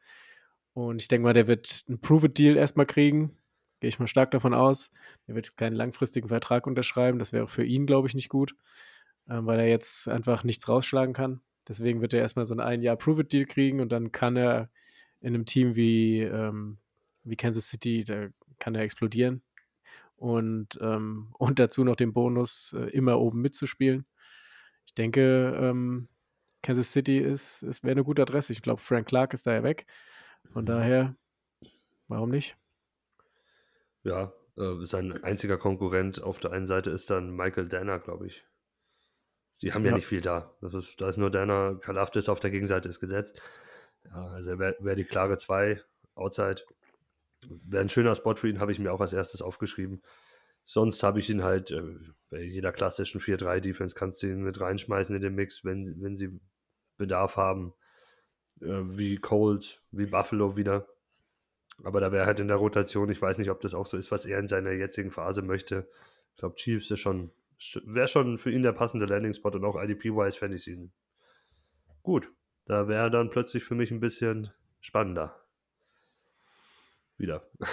[0.73, 3.37] Und ich denke mal, der wird einen Prove-It-Deal erstmal kriegen.
[3.79, 4.91] Gehe ich mal stark davon aus.
[5.27, 7.19] Er wird jetzt keinen langfristigen Vertrag unterschreiben.
[7.19, 8.55] Das wäre für ihn, glaube ich, nicht gut,
[9.29, 11.41] ähm, weil er jetzt einfach nichts rausschlagen kann.
[11.67, 14.69] Deswegen wird er erstmal so ein ein Jahr Prove-It-Deal kriegen und dann kann er
[15.21, 16.77] in einem Team wie, ähm,
[17.23, 19.43] wie Kansas City, da kann er explodieren.
[20.17, 24.05] und, ähm, und dazu noch den Bonus, äh, immer oben mitzuspielen.
[24.87, 26.09] Ich denke, ähm,
[26.63, 28.53] Kansas City ist, es wäre eine gute Adresse.
[28.53, 29.85] Ich glaube, Frank Clark ist da ja weg.
[30.53, 30.67] Von Mhm.
[30.67, 31.15] daher,
[32.07, 32.57] warum nicht?
[34.03, 38.45] Ja, äh, sein einziger Konkurrent auf der einen Seite ist dann Michael Danner, glaube ich.
[39.61, 39.95] Die haben ja, Ja.
[39.95, 40.53] nicht viel da.
[40.61, 43.41] Das ist, da ist nur Danner, Kalafdis auf der Gegenseite ist gesetzt.
[44.05, 45.81] Ja, also wäre wär die klare 2,
[46.15, 46.61] Outside.
[47.47, 50.01] Wäre ein schöner Spot für ihn, habe ich mir auch als erstes aufgeschrieben.
[50.65, 51.81] Sonst habe ich ihn halt, äh,
[52.29, 56.39] bei jeder klassischen 4-3-Defense kannst du ihn mit reinschmeißen in den Mix, wenn, wenn sie
[56.97, 57.73] Bedarf haben.
[58.61, 60.87] Äh, wie Cold, wie Buffalo wieder.
[61.83, 64.11] Aber da wäre halt in der Rotation, ich weiß nicht, ob das auch so ist,
[64.11, 65.87] was er in seiner jetzigen Phase möchte.
[66.31, 67.31] Ich glaube, Chiefs ist schon,
[67.85, 70.91] wäre schon für ihn der passende Landing-Spot und auch IDP-wise fände ich ihn
[72.03, 72.31] gut.
[72.65, 75.35] Da wäre dann plötzlich für mich ein bisschen spannender.
[77.17, 77.47] Wieder.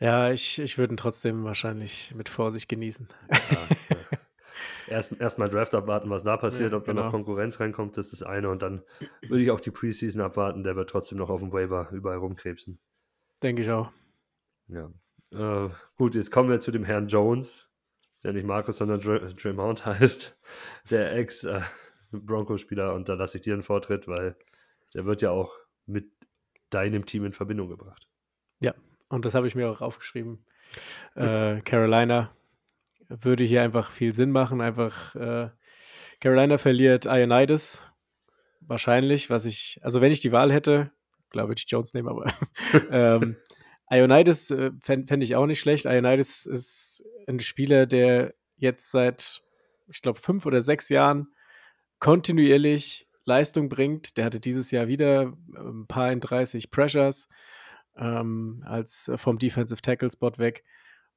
[0.00, 3.08] Ja, ich, ich würde ihn trotzdem wahrscheinlich mit Vorsicht genießen.
[3.28, 3.38] Ja,
[3.90, 3.96] ja.
[4.86, 7.04] Erst, erst mal Draft abwarten, was da passiert, Ja, ob da genau.
[7.04, 8.48] noch Konkurrenz reinkommt, das ist das eine.
[8.48, 8.82] Und dann
[9.20, 12.78] würde ich auch die Preseason abwarten, der wird trotzdem noch auf dem Waiver überall rumkrebsen.
[13.42, 13.92] Denke ich auch.
[14.68, 14.90] Ja.
[15.32, 17.67] Äh, gut, jetzt kommen wir zu dem Herrn Jones,
[18.24, 20.38] der nicht Markus, sondern Dre Draymond heißt,
[20.90, 22.94] der Ex-Bronco-Spieler.
[22.94, 24.36] und da lasse ich dir einen Vortritt, weil
[24.94, 25.54] der wird ja auch
[25.86, 26.10] mit
[26.70, 28.08] deinem Team in Verbindung gebracht.
[28.60, 28.74] Ja,
[29.08, 30.44] und das habe ich mir auch aufgeschrieben.
[31.14, 32.30] Äh, Carolina
[33.08, 34.60] würde hier einfach viel Sinn machen.
[34.60, 35.50] Einfach äh,
[36.20, 37.84] Carolina verliert Ionides
[38.60, 40.90] wahrscheinlich, was ich, also wenn ich die Wahl hätte,
[41.30, 42.26] klar würde ich Jones nehmen, aber
[42.90, 43.36] ähm,
[43.90, 45.86] Ionides äh, fände fänd ich auch nicht schlecht.
[45.86, 49.42] Ionides ist ein Spieler, der jetzt seit,
[49.92, 51.28] ich glaube, fünf oder sechs Jahren
[51.98, 54.16] kontinuierlich Leistung bringt.
[54.16, 57.28] Der hatte dieses Jahr wieder ein paar in 30 Pressures
[57.96, 60.64] ähm, als äh, vom Defensive Tackle Spot weg.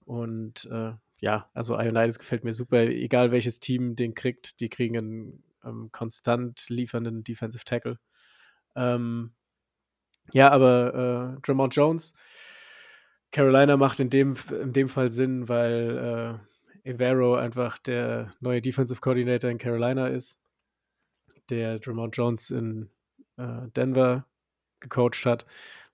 [0.05, 2.81] Und äh, ja, also Ionides gefällt mir super.
[2.81, 7.99] Egal welches Team den kriegt, die kriegen einen ähm, konstant liefernden Defensive Tackle.
[8.75, 9.33] Ähm,
[10.33, 12.13] ja, aber äh, Drummond Jones,
[13.31, 16.39] Carolina macht in dem, in dem Fall Sinn, weil
[16.83, 20.39] äh, Evero einfach der neue Defensive Coordinator in Carolina ist,
[21.49, 22.89] der Drummond Jones in
[23.37, 24.25] äh, Denver
[24.79, 25.45] gecoacht hat.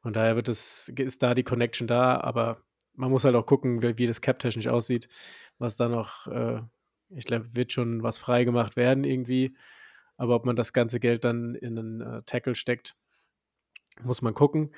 [0.01, 3.81] Von daher wird es, ist da die Connection da, aber man muss halt auch gucken,
[3.83, 5.07] wie, wie das Cap-technisch aussieht,
[5.59, 6.61] was da noch, äh,
[7.09, 9.55] ich glaube, wird schon was freigemacht werden irgendwie.
[10.17, 12.95] Aber ob man das ganze Geld dann in einen äh, Tackle steckt,
[14.01, 14.71] muss man gucken.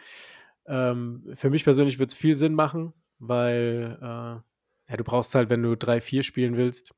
[0.65, 5.50] Ähm, für mich persönlich wird es viel Sinn machen, weil äh, ja, du brauchst halt,
[5.50, 6.93] wenn du 3-4 spielen willst,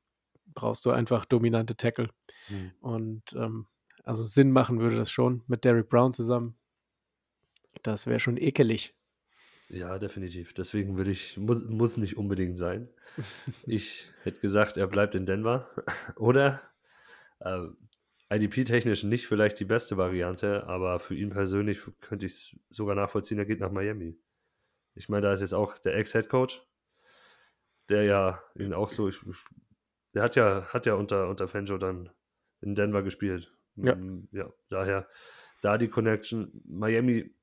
[0.54, 2.10] brauchst du einfach dominante Tackle.
[2.48, 2.72] Mhm.
[2.80, 3.66] Und ähm,
[4.04, 6.56] also Sinn machen würde das schon mit Derrick Brown zusammen.
[7.82, 8.94] Das wäre schon ekelig.
[9.68, 10.52] Ja, definitiv.
[10.52, 12.88] Deswegen würde ich, muss, muss nicht unbedingt sein.
[13.66, 15.68] Ich hätte gesagt, er bleibt in Denver.
[16.16, 16.60] Oder
[17.40, 17.66] äh,
[18.34, 23.38] IDP-technisch nicht vielleicht die beste Variante, aber für ihn persönlich könnte ich es sogar nachvollziehen,
[23.38, 24.18] er geht nach Miami.
[24.94, 26.62] Ich meine, da ist jetzt auch der Ex-Head-Coach,
[27.88, 29.18] der ja ihn auch so, ich,
[30.14, 32.10] der hat ja, hat ja unter, unter Fangio dann
[32.60, 33.52] in Denver gespielt.
[33.76, 33.94] Ja.
[33.94, 35.08] Mm, ja, daher
[35.62, 36.62] da die Connection.
[36.66, 37.34] Miami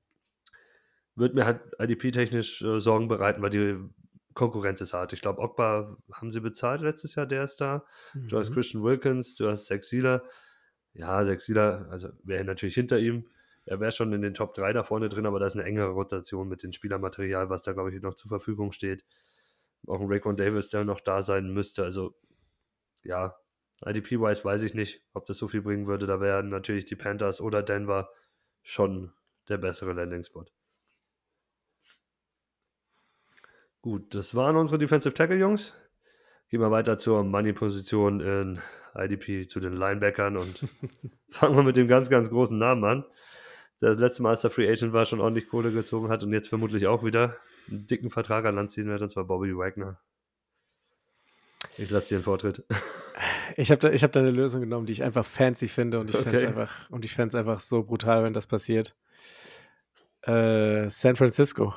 [1.16, 3.78] wird mir halt IDP-technisch äh, Sorgen bereiten, weil die
[4.34, 5.12] Konkurrenz ist hart.
[5.14, 7.86] Ich glaube, Ogba haben sie bezahlt letztes Jahr, der ist da.
[8.14, 8.54] Du hast Mhm.
[8.54, 10.24] Christian Wilkins, du hast Zach Sealer.
[10.94, 13.30] Ja, Zach Sealer, also wäre natürlich hinter ihm.
[13.66, 15.90] Er wäre schon in den Top 3 da vorne drin, aber da ist eine engere
[15.90, 19.06] Rotation mit dem Spielermaterial, was da, glaube ich, noch zur Verfügung steht.
[19.88, 21.84] Auch ein Raekwon Davis, der noch da sein müsste.
[21.84, 22.16] Also,
[23.04, 23.36] ja,
[23.86, 26.06] IDP-wise weiß ich nicht, ob das so viel bringen würde.
[26.08, 28.10] Da wären natürlich die Panthers oder Denver
[28.64, 29.14] schon
[29.48, 30.46] der bessere Landing-Spot.
[33.82, 35.74] Gut, das waren unsere Defensive Tackle, Jungs.
[36.50, 38.60] Gehen wir weiter zur Money-Position in
[38.96, 40.66] IDP zu den Linebackern und
[41.30, 43.06] fangen wir mit dem ganz, ganz großen Namen an.
[43.82, 46.34] Der das letzte Mal, als der Free Agent war, schon ordentlich Kohle gezogen hat und
[46.34, 47.38] jetzt vermutlich auch wieder
[47.70, 50.00] einen dicken Vertrag an Land ziehen wird, und zwar Bobby Wagner.
[51.78, 52.64] Ich lasse dir den Vortritt.
[53.56, 56.10] Ich habe da, ich hab da eine Lösung genommen, die ich einfach fancy finde und
[56.10, 56.48] ich fände es Okay.
[56.48, 58.96] einfach, und ich fände es einfach so brutal, wenn das passiert.
[60.24, 61.74] Äh, San Francisco.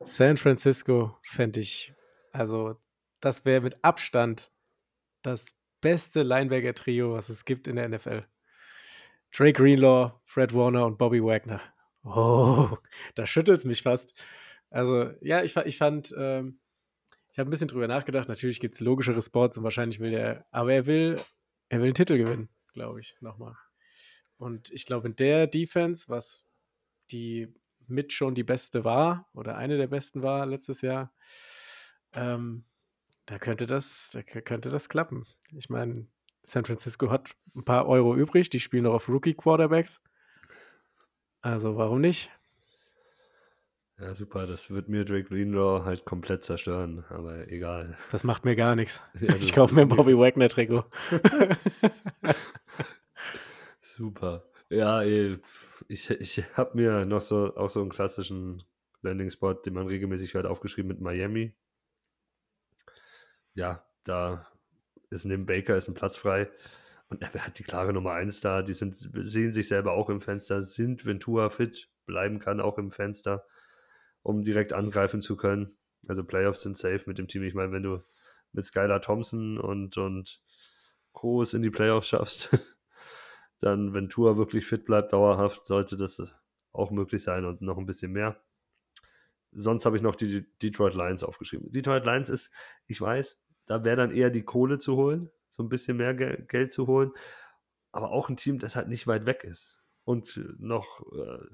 [0.00, 1.94] San Francisco fände ich,
[2.32, 2.76] also
[3.20, 4.52] das wäre mit Abstand
[5.22, 8.24] das beste Linebacker-Trio, was es gibt in der NFL.
[9.36, 11.60] Drake Greenlaw, Fred Warner und Bobby Wagner.
[12.04, 12.76] Oh,
[13.14, 14.14] da schüttelt es mich fast.
[14.70, 16.60] Also, ja, ich, ich fand, ähm,
[17.32, 18.28] ich habe ein bisschen drüber nachgedacht.
[18.28, 21.16] Natürlich gibt es logischere Spots und wahrscheinlich will er, aber er will,
[21.68, 23.56] er will einen Titel gewinnen, glaube ich, nochmal.
[24.38, 26.44] Und ich glaube, in der Defense, was
[27.10, 27.52] die
[27.86, 31.12] mit schon die beste war oder eine der besten war letztes Jahr,
[32.12, 32.64] ähm,
[33.26, 35.24] da könnte das, da könnte das klappen.
[35.52, 36.06] Ich meine,
[36.42, 40.00] San Francisco hat ein paar Euro übrig, die spielen noch auf Rookie-Quarterbacks.
[41.42, 42.30] Also warum nicht?
[43.98, 47.96] Ja, super, das wird mir Drake Greenlaw halt komplett zerstören, aber egal.
[48.12, 49.02] Das macht mir gar nichts.
[49.20, 50.84] Ja, ich kaufe mir Bobby Wagner-Trikot.
[53.80, 54.44] Super.
[54.68, 55.40] Ja, ich,
[55.88, 58.62] ich habe mir noch so auch so einen klassischen
[59.00, 61.54] Landing-Spot, den man regelmäßig hört, aufgeschrieben mit Miami.
[63.56, 64.46] Ja, da
[65.08, 66.50] ist neben Baker ist ein Platz frei
[67.08, 68.60] und er hat die klare Nummer 1 da.
[68.62, 72.90] Die sind, sehen sich selber auch im Fenster, sind Ventura fit, bleiben kann auch im
[72.90, 73.46] Fenster,
[74.22, 75.78] um direkt angreifen zu können.
[76.06, 77.44] Also Playoffs sind safe mit dem Team.
[77.44, 78.02] Ich meine, wenn du
[78.52, 80.42] mit Skylar Thompson und, und
[81.14, 82.50] Groß in die Playoffs schaffst,
[83.60, 86.36] dann Ventura wirklich fit bleibt, dauerhaft, sollte das
[86.72, 88.38] auch möglich sein und noch ein bisschen mehr.
[89.52, 91.70] Sonst habe ich noch die Detroit Lions aufgeschrieben.
[91.70, 92.52] Detroit Lions ist,
[92.86, 96.44] ich weiß, da wäre dann eher die Kohle zu holen, so ein bisschen mehr Gel
[96.48, 97.12] Geld zu holen,
[97.92, 101.46] aber auch ein Team, das halt nicht weit weg ist und noch äh,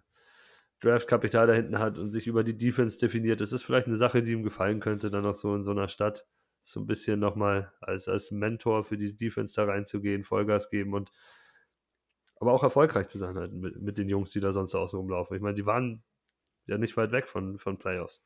[0.80, 3.40] Draftkapital da hinten hat und sich über die Defense definiert.
[3.40, 5.88] Das ist vielleicht eine Sache, die ihm gefallen könnte, dann noch so in so einer
[5.88, 6.26] Stadt
[6.64, 11.10] so ein bisschen nochmal als, als Mentor für die Defense da reinzugehen, Vollgas geben und
[12.36, 14.98] aber auch erfolgreich zu sein halt mit, mit den Jungs, die da sonst auch so
[14.98, 15.36] rumlaufen.
[15.36, 16.02] Ich meine, die waren
[16.66, 18.24] ja nicht weit weg von, von Playoffs.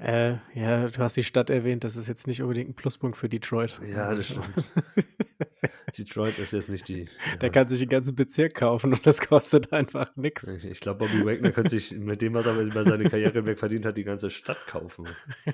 [0.00, 3.28] Äh, ja, du hast die Stadt erwähnt, das ist jetzt nicht unbedingt ein Pluspunkt für
[3.28, 3.78] Detroit.
[3.82, 4.48] Ja, das stimmt.
[5.98, 7.08] Detroit ist jetzt nicht die.
[7.40, 10.46] Der kann sich den ganzen Bezirk kaufen und das kostet einfach nichts.
[10.46, 13.58] Ich, ich glaube, Bobby Wagner könnte sich mit dem, was er über seine Karriere weg
[13.58, 15.06] verdient hat, die ganze Stadt kaufen.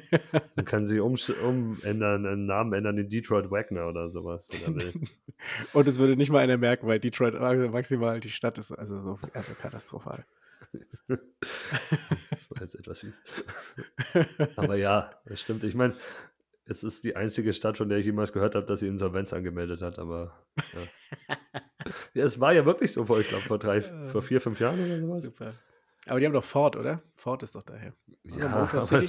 [0.56, 4.82] Man kann sie um, umändern, einen Namen ändern in Detroit Wagner oder sowas, wenn er
[4.82, 4.92] will.
[5.72, 7.34] und es würde nicht mal einer merken, weil Detroit
[7.70, 10.26] maximal die Stadt ist also so also katastrophal.
[11.08, 13.20] Das war jetzt etwas fies.
[14.56, 15.64] Aber ja, das stimmt.
[15.64, 15.94] Ich meine,
[16.66, 19.82] es ist die einzige Stadt, von der ich jemals gehört habe, dass sie Insolvenz angemeldet
[19.82, 21.36] hat, aber ja.
[22.14, 24.84] ja es war ja wirklich so vor, ich glaube, vor drei, vor vier, fünf Jahren
[24.84, 25.22] oder sowas.
[25.22, 25.54] Super.
[26.06, 27.02] Aber die haben doch Ford, oder?
[27.14, 27.94] Ford ist doch daher.
[28.24, 29.04] Ja, aber,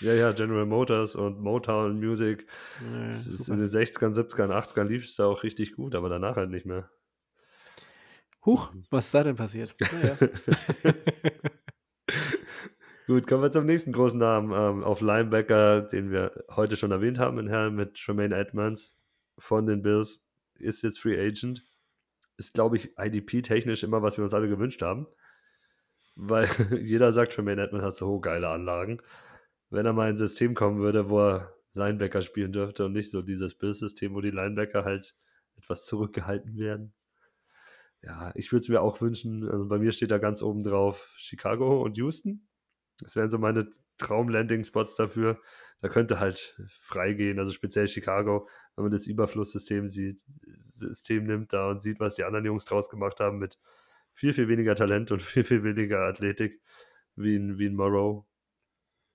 [0.00, 2.46] ja, ja, General Motors und Motown Music.
[2.80, 6.50] Ja, in den 60ern, 70ern, 80ern lief es da auch richtig gut, aber danach halt
[6.50, 6.88] nicht mehr.
[8.46, 9.74] Huch, was ist da denn passiert?
[9.92, 10.16] Naja.
[13.08, 17.18] Gut, kommen wir zum nächsten großen Namen ähm, auf Linebacker, den wir heute schon erwähnt
[17.18, 18.96] haben in Herren mit Tremaine Edmonds
[19.38, 20.24] von den Bills.
[20.58, 21.64] Ist jetzt Free Agent.
[22.36, 25.06] Ist, glaube ich, IDP-technisch immer, was wir uns alle gewünscht haben.
[26.16, 26.48] Weil
[26.82, 29.00] jeder sagt, Tremaine Edmonds hat so geile Anlagen.
[29.70, 33.10] Wenn er mal in ein System kommen würde, wo er Linebacker spielen dürfte und nicht
[33.10, 35.14] so dieses Bills-System, wo die Linebacker halt
[35.56, 36.92] etwas zurückgehalten werden.
[38.06, 39.48] Ja, ich würde es mir auch wünschen.
[39.50, 42.46] Also bei mir steht da ganz oben drauf Chicago und Houston.
[43.00, 45.40] Das wären so meine Traum-Landing-Spots dafür.
[45.80, 51.52] Da könnte halt frei gehen, also speziell Chicago, wenn man das Überflusssystem sieht, System nimmt
[51.52, 53.58] da und sieht, was die anderen Jungs draus gemacht haben mit
[54.12, 56.62] viel, viel weniger Talent und viel, viel weniger Athletik
[57.16, 58.24] wie in, wie in Morrow.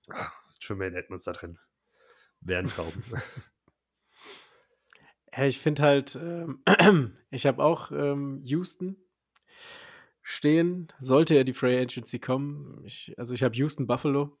[0.08, 1.58] Ah, Tremaine Edmonds da drin.
[2.40, 2.92] Wären Traum.
[5.34, 6.62] Ja, ich finde halt, ähm,
[7.30, 8.96] ich habe auch ähm, Houston
[10.22, 10.88] stehen.
[11.00, 12.82] Sollte ja die Free Agency kommen.
[12.84, 14.38] Ich, also ich habe Houston Buffalo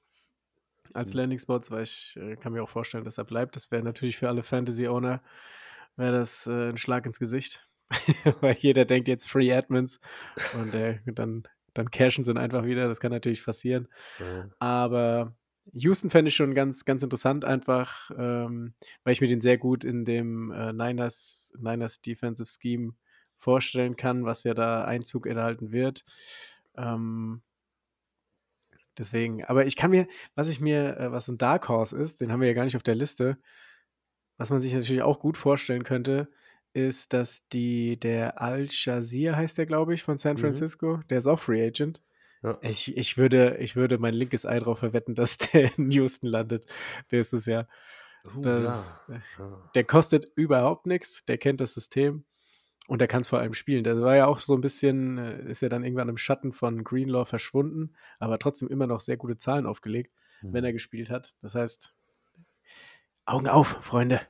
[0.94, 1.20] als Mhm.
[1.20, 3.56] Landing Spots, weil ich äh, kann mir auch vorstellen, dass er bleibt.
[3.56, 5.22] Das wäre natürlich für alle Fantasy-Owner
[5.96, 7.68] wäre das äh, ein Schlag ins Gesicht.
[8.40, 10.00] weil jeder denkt jetzt Free Admins
[10.54, 11.42] und äh, dann,
[11.74, 12.88] dann cashen sie einfach wieder.
[12.88, 13.88] Das kann natürlich passieren.
[14.18, 14.48] Ja.
[14.58, 15.36] Aber
[15.72, 19.84] Houston fände ich schon ganz, ganz interessant, einfach, ähm, weil ich mir den sehr gut
[19.84, 22.94] in dem äh, Niners, Niners Defensive Scheme
[23.38, 26.04] vorstellen kann, was ja da Einzug erhalten wird.
[26.76, 27.42] Ähm,
[28.98, 32.32] deswegen, aber ich kann mir, was ich mir, äh, was ein Dark Horse ist, den
[32.32, 33.38] haben wir ja gar nicht auf der Liste,
[34.38, 36.28] was man sich natürlich auch gut vorstellen könnte,
[36.74, 40.40] ist, dass die, der Al-Shazir heißt der, glaube ich, von San Mhm.
[40.40, 42.02] Francisco, der ist auch Free Agent.
[42.42, 42.58] Ja.
[42.62, 46.66] Ich, ich, würde, ich würde mein linkes Ei drauf verwetten, dass der in Houston landet.
[47.10, 47.68] nächstes Jahr.
[48.24, 49.04] Uh, Das,
[49.38, 49.70] ja.
[49.74, 52.24] Der kostet überhaupt nichts, der kennt das System
[52.88, 53.84] und der kann es vor allem spielen.
[53.84, 56.84] Der war ja auch so ein bisschen, äh, ist ja dann irgendwann im Schatten von
[56.84, 60.66] Greenlaw verschwunden, aber trotzdem immer noch sehr gute Zahlen aufgelegt, wenn Mhm.
[60.66, 61.34] er gespielt hat.
[61.40, 61.94] Das heißt,
[63.24, 64.20] Augen auf, Freunde.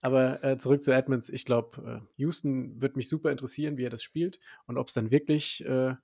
[0.00, 1.28] Aber äh, zurück zu Edmonds.
[1.28, 4.94] Ich glaube, äh, Houston wird mich super interessieren, wie er das spielt und ob es
[4.94, 5.94] dann wirklich äh,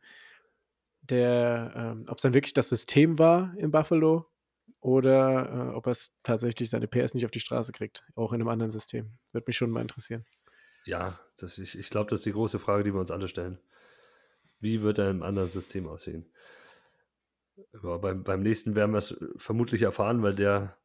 [1.11, 4.26] der, ähm, ob es dann wirklich das System war in Buffalo
[4.80, 8.40] oder äh, ob er es tatsächlich seine PS nicht auf die Straße kriegt, auch in
[8.40, 9.18] einem anderen System.
[9.32, 10.24] Würde mich schon mal interessieren.
[10.84, 13.59] Ja, das, ich, ich glaube, das ist die große Frage, die wir uns alle stellen.
[14.61, 16.32] Wie wird er im anderen System aussehen?
[17.74, 20.78] Aber beim, beim nächsten werden wir es vermutlich erfahren, weil der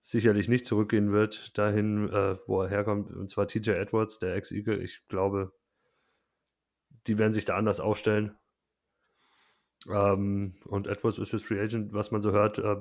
[0.00, 4.82] sicherlich nicht zurückgehen wird, dahin, äh, wo er herkommt, und zwar TJ Edwards, der Ex-Eagle.
[4.82, 5.52] Ich glaube,
[7.06, 8.36] die werden sich da anders aufstellen.
[9.88, 12.58] Ähm, und Edwards ist jetzt Free Agent, was man so hört.
[12.58, 12.76] Äh,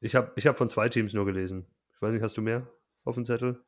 [0.00, 1.66] ich habe ich hab von zwei Teams nur gelesen.
[1.94, 2.66] Ich weiß nicht, hast du mehr
[3.04, 3.64] auf dem Zettel?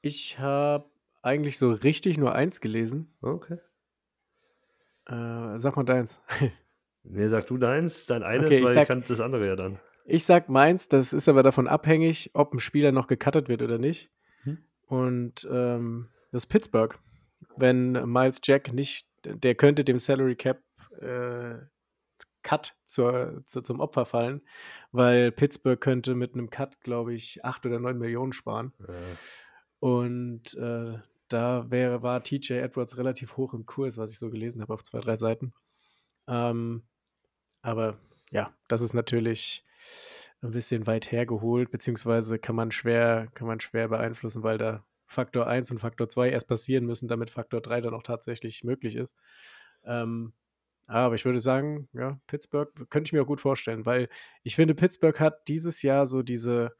[0.00, 0.88] Ich habe
[1.22, 3.14] eigentlich so richtig nur eins gelesen.
[3.20, 3.58] Okay.
[5.06, 6.20] Äh, sag mal deins.
[7.02, 9.56] nee, sag du deins, dein eines, Okay, ich weil ich sag- kann das andere ja
[9.56, 9.78] dann.
[10.08, 13.78] Ich sag meins, das ist aber davon abhängig, ob ein Spieler noch gecuttet wird oder
[13.78, 14.10] nicht.
[14.44, 14.58] Hm.
[14.86, 16.96] Und ähm, das ist Pittsburgh.
[17.56, 20.62] Wenn Miles Jack nicht, der könnte dem Salary Cap
[21.00, 21.56] äh,
[22.46, 24.40] Cut zur, zu, zum Opfer fallen,
[24.92, 28.72] weil Pittsburgh könnte mit einem Cut, glaube ich, 8 oder 9 Millionen sparen.
[28.86, 28.92] Äh,
[29.80, 34.62] Und äh, da wäre, war TJ Edwards relativ hoch im Kurs, was ich so gelesen
[34.62, 35.54] habe auf zwei, drei Seiten.
[36.28, 36.84] Ähm,
[37.62, 37.98] aber
[38.30, 39.64] ja, das ist natürlich
[40.40, 45.48] ein bisschen weit hergeholt, beziehungsweise kann man schwer, kann man schwer beeinflussen, weil da Faktor
[45.48, 49.16] 1 und Faktor 2 erst passieren müssen, damit Faktor 3 dann auch tatsächlich möglich ist.
[49.84, 50.32] Ähm,
[50.86, 54.08] aber ich würde sagen, ja, Pittsburgh könnte ich mir auch gut vorstellen, weil
[54.42, 56.76] ich finde, Pittsburgh hat dieses Jahr so diese,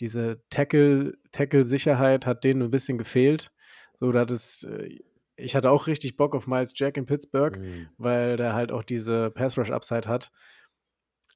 [0.00, 3.52] diese Tackle, Tackle-Sicherheit hat denen ein bisschen gefehlt.
[3.94, 4.98] So, da hat es, äh,
[5.36, 7.90] ich hatte auch richtig Bock auf Miles Jack in Pittsburgh, mh.
[7.98, 10.32] weil der halt auch diese Pass-Rush-Upside hat.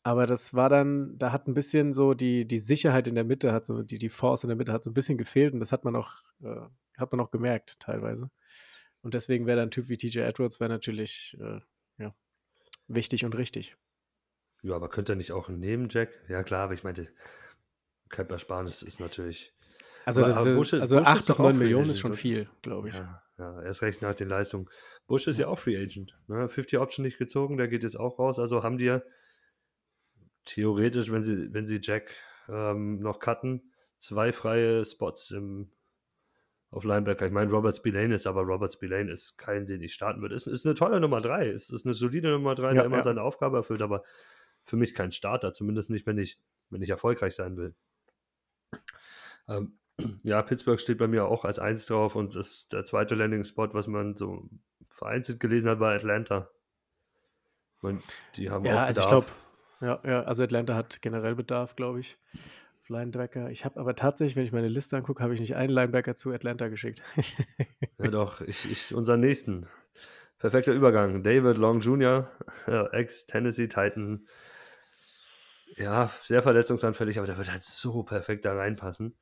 [0.02, 3.52] Aber das war dann, da hat ein bisschen so die, die Sicherheit in der Mitte,
[3.52, 5.72] hat so, die, die Force in der Mitte hat so ein bisschen gefehlt und das
[5.72, 6.60] hat man auch, äh,
[6.96, 8.30] hat man auch gemerkt teilweise.
[9.02, 11.60] Und deswegen wäre dann ein Typ wie TJ Edwards wäre natürlich äh,
[12.88, 13.76] wichtig und richtig.
[14.62, 16.10] Ja, aber könnte er nicht auch neben Jack?
[16.28, 17.08] Ja, klar, aber ich meinte,
[18.10, 19.52] Cap-Ersparnis ist natürlich.
[20.04, 22.00] Also, Aber- das, das, ist- also ist 8 bis doch auch 9 Free Millionen ist
[22.00, 22.18] schon oder?
[22.18, 22.94] viel, glaube ich.
[22.94, 24.68] Ja, ja, erst recht nach den Leistungen.
[25.06, 26.16] Bush ist ja auch Free Agent.
[26.28, 26.48] Ne?
[26.48, 28.38] 50 Option nicht gezogen, der geht jetzt auch raus.
[28.38, 29.02] Also haben die ja
[30.44, 32.10] theoretisch, wenn sie, wenn sie Jack
[32.48, 35.70] ähm, noch cutten, zwei freie Spots im,
[36.70, 37.26] auf Linebacker.
[37.26, 40.34] Ich meine, Robert Spillane ist, aber Robert Spillane ist kein, den ich starten würde.
[40.34, 41.48] Ist, ist eine tolle Nummer drei.
[41.48, 43.02] Ist, ist eine solide Nummer drei, Ja, der immer ja.
[43.02, 44.02] seine Aufgabe erfüllt, aber
[44.64, 46.38] für mich kein Starter, zumindest nicht, wenn ich,
[46.70, 47.74] wenn ich erfolgreich sein will.
[49.48, 49.78] Ähm,
[50.24, 53.86] ja, Pittsburgh steht bei mir auch als eins drauf und das, der zweite Landing-Spot, was
[53.86, 54.48] man so
[54.88, 56.50] vereinzelt gelesen hat, war Atlanta.
[57.76, 57.98] Ich meine,
[58.36, 59.46] die haben Ja, auch also ich Bedarf.
[59.80, 62.16] glaube, ja, ja, also Atlanta hat generell Bedarf, glaube ich.
[62.88, 63.50] Linebacker.
[63.50, 66.32] Ich habe aber tatsächlich, wenn ich meine Liste angucke, habe ich nicht einen Linebacker zu
[66.32, 67.02] Atlanta geschickt.
[67.98, 69.66] Ja, doch, ich, ich, unseren nächsten.
[70.38, 71.22] Perfekter Übergang.
[71.22, 72.30] David Long Jr.,
[72.92, 74.26] Ex-Tennessee Titan.
[75.76, 79.16] Ja, sehr verletzungsanfällig, aber der wird halt so perfekt da reinpassen.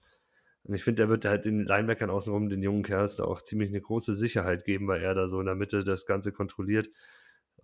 [0.64, 3.70] Und ich finde, der wird halt den Linebackern außenrum, den jungen Kerls, da auch ziemlich
[3.70, 6.88] eine große Sicherheit geben, weil er da so in der Mitte das Ganze kontrolliert,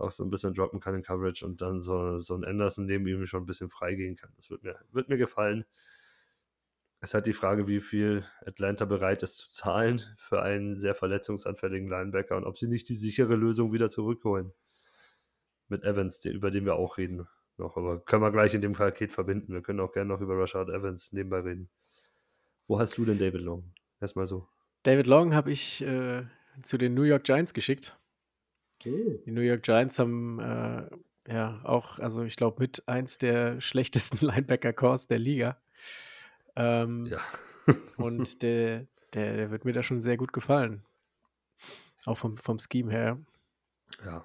[0.01, 3.07] auch so ein bisschen droppen kann in Coverage und dann so, so ein Anderson neben
[3.07, 4.33] ihm schon ein bisschen freigehen kann.
[4.37, 5.65] Das wird mir, wird mir gefallen.
[7.01, 11.89] Es halt die Frage, wie viel Atlanta bereit ist zu zahlen für einen sehr verletzungsanfälligen
[11.89, 14.53] Linebacker und ob sie nicht die sichere Lösung wieder zurückholen.
[15.69, 17.27] Mit Evans, über den wir auch reden
[17.61, 17.77] noch.
[17.77, 19.53] Aber können wir gleich in dem Paket verbinden.
[19.53, 21.71] Wir können auch gerne noch über Rashad Evans nebenbei reden.
[22.67, 23.73] Wo hast du denn David Long?
[24.01, 24.49] Erstmal so.
[24.83, 26.25] David Long habe ich äh,
[26.63, 28.00] zu den New York Giants geschickt.
[29.27, 30.89] Die New York Giants haben äh,
[31.33, 35.61] ja auch, also ich glaube, mit eins der schlechtesten Linebacker-Cores der Liga.
[36.57, 37.19] Ähm, Ja.
[37.97, 40.83] Und der, der, der wird mir da schon sehr gut gefallen.
[42.07, 43.19] Auch vom, vom Scheme her.
[44.05, 44.25] ja.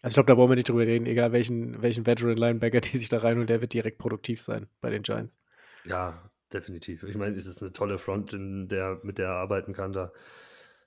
[0.00, 3.08] Also ich glaube, da brauchen wir nicht drüber reden, egal welchen, welchen Veteran-Linebacker die sich
[3.08, 5.36] da reinholen, der wird direkt produktiv sein bei den Giants.
[5.84, 7.02] Ja, definitiv.
[7.02, 10.12] Ich meine, es ist eine tolle Front, in der, mit der er arbeiten kann, da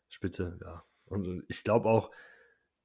[0.08, 0.86] Spitze, ja.
[1.12, 2.12] Und ich glaube auch,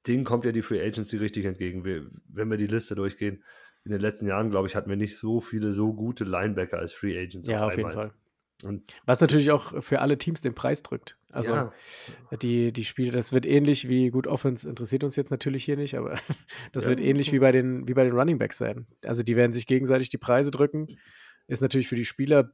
[0.05, 1.83] denen kommt ja die Free Agency richtig entgegen.
[1.83, 3.43] Wir, wenn wir die Liste durchgehen,
[3.83, 6.93] in den letzten Jahren, glaube ich, hatten wir nicht so viele so gute Linebacker als
[6.93, 7.47] Free Agents.
[7.47, 8.09] Ja, auf, jeden einmal.
[8.09, 8.17] Fall.
[8.63, 11.17] Und Was natürlich auch für alle Teams den Preis drückt.
[11.31, 11.73] Also ja,
[12.41, 15.95] die, die Spiele, das wird ähnlich wie, gut, Offense interessiert uns jetzt natürlich hier nicht,
[15.95, 16.15] aber
[16.71, 16.89] das Ja.
[16.89, 18.87] wird ähnlich wie bei den, wie bei den Running Backs sein.
[19.05, 20.97] Also die werden sich gegenseitig die Preise drücken.
[21.47, 22.51] Ist natürlich für die Spieler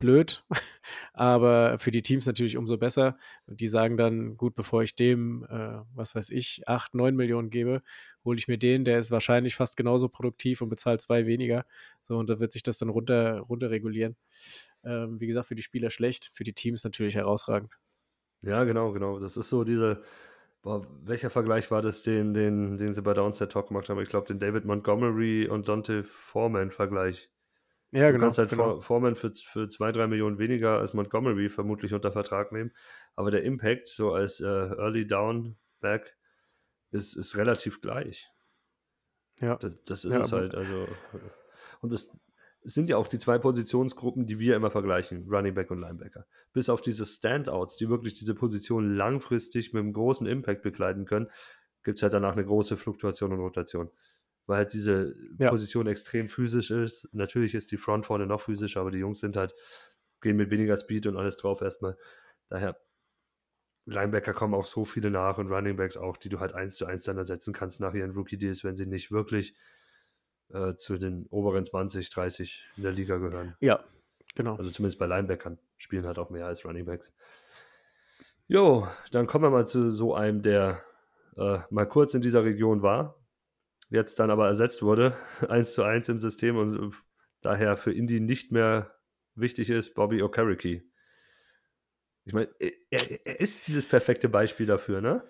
[0.00, 0.44] blöd,
[1.12, 3.16] aber für die Teams natürlich umso besser.
[3.46, 7.82] Die sagen dann, gut, bevor ich dem, äh, was weiß ich, 8, 9 Millionen gebe,
[8.24, 11.64] hole ich mir den, der ist wahrscheinlich fast genauso produktiv und bezahlt zwei weniger.
[12.02, 14.16] So, und da wird sich das dann runter, runter regulieren.
[14.82, 17.72] Ähm, wie gesagt, für die Spieler schlecht, für die Teams natürlich herausragend.
[18.42, 19.20] ja, genau, genau.
[19.20, 20.02] Das ist so diese,
[20.62, 24.00] boah, welcher Vergleich war das, den, den, den sie bei Downset Talk gemacht haben?
[24.00, 27.30] Ich glaube, den David Montgomery und Dante Foreman-Vergleich.
[27.92, 28.24] Ja, du genau.
[28.26, 28.74] kannst halt genau.
[28.76, 32.72] For- Foreman für, für zwei, drei Millionen weniger als Montgomery vermutlich unter Vertrag nehmen.
[33.16, 36.16] Aber der Impact, so als äh, Early Down Back,
[36.92, 38.28] ist, ist relativ gleich.
[39.40, 39.56] Ja.
[39.56, 40.54] Das, das ist Ja, es halt.
[40.54, 40.86] Also,
[41.80, 42.16] und das,
[42.62, 46.26] es sind ja auch die zwei Positionsgruppen, die wir immer vergleichen, Running Back und Linebacker.
[46.52, 51.28] Bis auf diese Standouts, die wirklich diese Position langfristig mit einem großen Impact begleiten können,
[51.82, 53.90] gibt es halt danach eine große Fluktuation und Rotation.
[54.50, 55.48] Weil halt diese Ja.
[55.48, 57.08] Position extrem physisch ist.
[57.12, 59.54] Natürlich ist die Front vorne noch physischer, aber die Jungs sind halt,
[60.20, 61.96] gehen mit weniger Speed und alles drauf erstmal.
[62.48, 62.76] Daher,
[63.86, 66.84] Linebacker kommen auch so viele nach und Running Backs auch, die du halt eins zu
[66.86, 69.54] eins dann ersetzen kannst nach ihren Rookie-Deals, wenn sie nicht wirklich
[70.52, 73.54] äh, zu den oberen 20, 30 in der Liga gehören.
[73.60, 73.84] Ja,
[74.34, 74.56] genau.
[74.56, 77.14] Also zumindest bei Linebackern spielen halt auch mehr als Running Backs.
[78.48, 80.82] Jo, dann kommen wir mal zu so einem, der
[81.36, 83.14] äh, mal kurz in dieser Region war,
[83.90, 85.16] jetzt dann aber ersetzt wurde,
[85.48, 86.96] eins zu eins im System und äh,
[87.42, 88.94] daher für Indy nicht mehr
[89.34, 90.82] wichtig ist, Bobby Okereke.
[92.24, 95.24] Ich meine, er, er ist dieses perfekte Beispiel dafür, ne?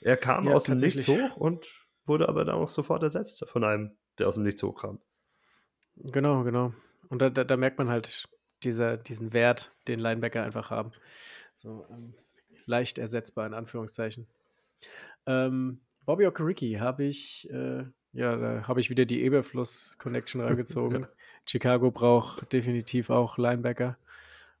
[0.00, 1.66] Er kam Ja, aus dem Nichts hoch und
[2.04, 5.00] wurde aber dann auch sofort ersetzt von einem, der aus dem Nichts hochkam.
[5.96, 6.72] Genau, genau.
[7.08, 8.28] Und da, da, da merkt man halt
[8.62, 10.92] dieser, diesen Wert, den Linebacker einfach haben.
[11.56, 12.14] So ähm,
[12.66, 14.28] leicht ersetzbar in Anführungszeichen.
[15.26, 17.84] Ähm, Bobby Okereke habe ich, äh,
[18.14, 21.06] ja, da habe ich wieder die Eberfluss-Connection reingezogen.
[21.44, 23.98] Chicago braucht definitiv auch Linebacker.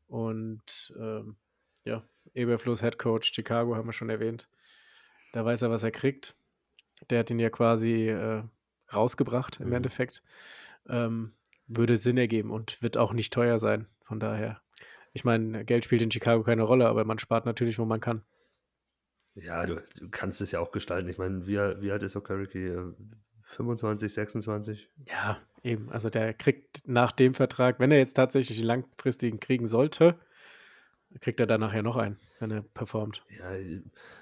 [0.08, 1.36] Und ähm,
[1.84, 2.02] ja,
[2.34, 4.46] Eberfluss Head Coach Chicago haben wir schon erwähnt.
[5.32, 6.36] Da weiß er, was er kriegt.
[7.08, 8.42] Der hat ihn ja quasi äh,
[8.92, 9.72] rausgebracht im Mhm.
[9.76, 10.22] Endeffekt.
[10.86, 11.32] Ähm,
[11.66, 13.86] würde Sinn ergeben und wird auch nicht teuer sein.
[14.02, 14.60] Von daher.
[15.14, 18.20] Ich meine, Geld spielt in Chicago keine Rolle, aber man spart natürlich, wo man kann.
[19.42, 21.08] Ja, du, du kannst es ja auch gestalten.
[21.08, 22.94] Ich meine, wie, wie alt ist Okereke?
[23.44, 24.88] 25, 26?
[25.06, 25.90] Ja, eben.
[25.90, 30.18] Also der kriegt nach dem Vertrag, wenn er jetzt tatsächlich einen langfristigen kriegen sollte,
[31.20, 33.24] kriegt er dann nachher noch einen, wenn er performt.
[33.30, 33.52] Ja,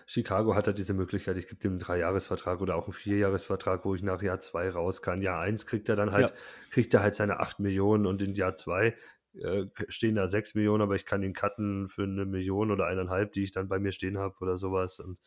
[0.07, 3.97] Chicago hat halt diese Möglichkeit, ich gebe dem einen Dreijahresvertrag oder auch einen Vierjahresvertrag, wo
[3.97, 5.21] ich nach Jahr zwei raus kann.
[5.21, 6.37] Jahr eins kriegt er dann halt, Ja.
[6.71, 8.95] kriegt er halt seine 8 Millionen und in Jahr zwei
[9.43, 13.33] äh, stehen da 6 Millionen, aber ich kann ihn cutten für eine Million oder eineinhalb,
[13.33, 15.01] die ich dann bei mir stehen habe oder sowas.
[15.01, 15.19] Und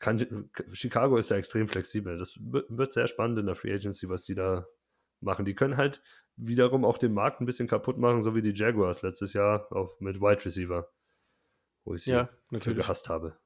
[0.00, 2.18] kann, Chicago ist ja extrem flexibel.
[2.18, 4.66] Das wird, sehr spannend in der Free Agency, was die da
[5.20, 5.44] machen.
[5.44, 6.02] Die können halt
[6.36, 9.98] wiederum auch den Markt ein bisschen kaputt machen, so wie die Jaguars letztes Jahr auch
[10.00, 10.88] mit Wide Receiver,
[11.84, 13.38] wo ich sie Ja, gehasst habe.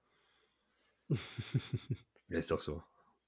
[2.29, 2.83] ja, ist doch so.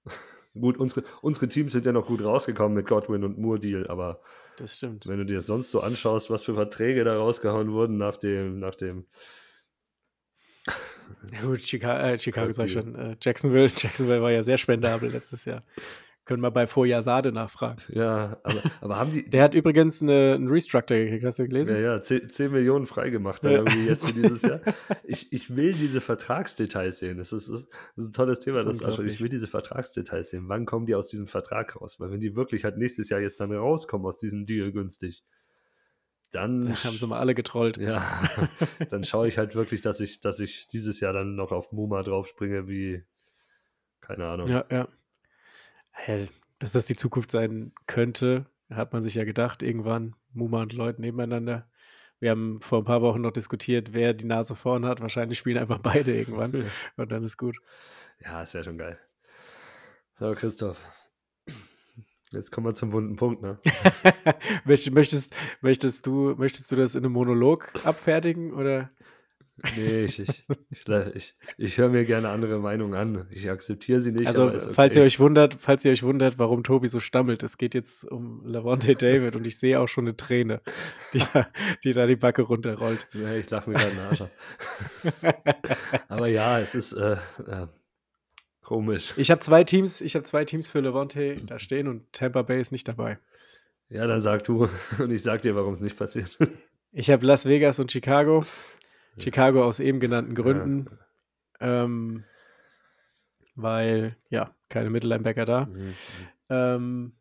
[0.58, 4.20] gut, unsere, unsere Teams sind ja noch gut rausgekommen mit Godwin und Moore Deal, aber
[4.56, 5.06] Das stimmt.
[5.06, 8.58] wenn du dir das sonst so anschaust, was für Verträge da rausgehauen wurden nach dem,
[8.58, 9.06] nach dem
[11.32, 12.94] Ja, gut, Chicago, äh, Chicago sag ich schon.
[12.94, 13.66] Äh, Jacksonville.
[13.76, 15.62] Jacksonville war ja sehr spendabel letztes Jahr.
[16.24, 17.82] Können wir bei Foyasade nachfragen.
[17.88, 21.74] Ja, aber, aber haben die, Der hat übrigens eine, einen Restructor gekriegt, hast du gelesen?
[21.74, 23.58] Ja, ja, 10, 10 Millionen freigemacht dann Ja.
[23.58, 24.60] irgendwie jetzt für dieses Jahr.
[25.04, 27.18] Ich, ich will diese Vertragsdetails sehen.
[27.18, 27.62] Das ist, das
[27.96, 28.58] ist ein tolles Thema.
[28.62, 29.14] Das also Unglaublich.
[29.14, 30.44] ich will diese Vertragsdetails sehen.
[30.48, 31.98] Wann kommen die aus diesem Vertrag raus?
[31.98, 35.24] Weil wenn die wirklich halt nächstes Jahr jetzt dann rauskommen aus diesem Deal günstig,
[36.30, 37.76] dann, Da haben sie mal alle getrollt.
[37.78, 38.22] ja,
[38.90, 42.02] dann schaue ich halt wirklich, dass ich, dass ich dieses Jahr dann noch auf Muma
[42.02, 43.02] draufspringe, wie,
[44.00, 44.46] keine Ahnung.
[44.48, 44.88] Ja, ja.
[46.58, 50.14] Dass das die Zukunft sein könnte, hat man sich ja gedacht, irgendwann.
[50.32, 51.68] Muma und Lloyd nebeneinander.
[52.18, 55.00] Wir haben vor ein paar Wochen noch diskutiert, wer die Nase vorn hat.
[55.00, 56.70] Wahrscheinlich spielen einfach beide irgendwann.
[56.96, 57.56] Und dann ist gut.
[58.20, 58.98] Ja, es wäre schon geil.
[60.18, 60.78] So, Christoph.
[62.30, 63.58] Jetzt kommen wir zum wunden Punkt, ne?
[64.64, 68.54] Möcht- möchtest, möchtest, du, möchtest du das in einem Monolog abfertigen?
[68.54, 68.88] Oder?
[69.76, 73.26] Nee, ich, ich, ich, ich, ich höre mir gerne andere Meinungen an.
[73.30, 74.26] Ich akzeptiere sie nicht.
[74.26, 77.74] Also, falls ihr euch wundert, falls ihr euch wundert, warum Tobi so stammelt, es geht
[77.74, 80.62] jetzt um Lavonte David und ich sehe auch schon eine Träne,
[81.12, 81.46] die da
[81.84, 83.06] die, da die Backe runterrollt.
[83.12, 84.30] Nee, ich lache mir gerade ab.
[86.08, 87.66] Aber ja, es ist äh, äh,
[88.62, 89.12] komisch.
[89.16, 92.60] Ich habe zwei Teams, ich habe zwei Teams für Levante da stehen und Tampa Bay
[92.60, 93.18] ist nicht dabei.
[93.90, 96.38] Ja, dann sag du und ich sag dir, warum es nicht passiert.
[96.90, 98.44] Ich habe Las Vegas und Chicago.
[99.18, 100.86] Chicago aus eben genannten Gründen.
[101.60, 102.24] Ähm,
[103.54, 105.66] weil, ja, keine Mittellinebacker da.
[105.66, 105.94] Mhm.
[106.48, 107.12] Ähm,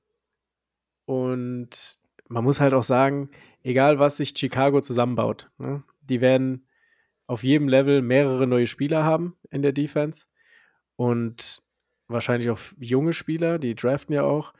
[1.05, 3.29] und man muss halt auch sagen,
[3.63, 6.67] egal was sich Chicago zusammenbaut, ne, die werden
[7.27, 10.27] auf jedem Level mehrere neue Spieler haben in der Defense
[10.95, 11.61] und
[12.07, 14.53] wahrscheinlich auch junge Spieler, die draften ja auch.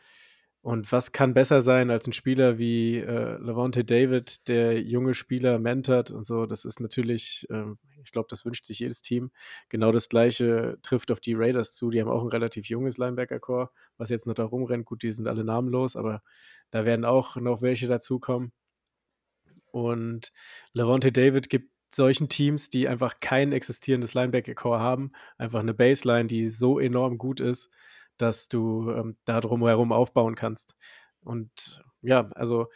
[0.64, 5.58] Und was kann besser sein als ein Spieler wie äh, Levante David, der junge Spieler
[5.58, 6.46] mentort und so?
[6.46, 9.32] Das ist natürlich, ähm, ich glaube, das wünscht sich jedes Team.
[9.70, 11.90] Genau das Gleiche trifft auf die Raiders zu.
[11.90, 14.86] Die haben auch ein relativ junges Linebacker-Core, was jetzt noch da rumrennt.
[14.86, 16.22] Gut, die sind alle namenlos, aber
[16.70, 18.52] da werden auch noch welche dazukommen.
[19.72, 20.32] Und
[20.74, 26.52] Levante David gibt solchen Teams, die einfach kein existierendes Linebacker-Core haben, einfach eine Baseline, die
[26.52, 27.72] so enorm gut ist,
[28.22, 30.76] dass du ähm, da drumherum aufbauen kannst.
[31.22, 32.68] Und ja, also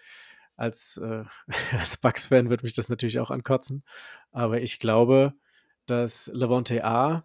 [0.56, 1.24] als, äh,
[1.78, 3.84] als Bucks-Fan wird mich das natürlich auch ankotzen.
[4.32, 5.34] Aber ich glaube,
[5.86, 7.24] dass Levante A,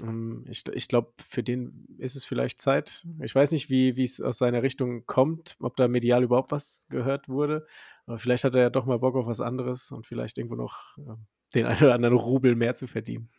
[0.00, 3.06] ähm, ich, ich glaube, für den ist es vielleicht Zeit.
[3.22, 7.28] Ich weiß nicht, wie es aus seiner Richtung kommt, ob da medial überhaupt was gehört
[7.28, 7.66] wurde.
[8.06, 10.96] Aber vielleicht hat er ja doch mal Bock auf was anderes und vielleicht irgendwo noch
[10.98, 11.14] äh,
[11.54, 13.30] den einen oder anderen Rubel mehr zu verdienen.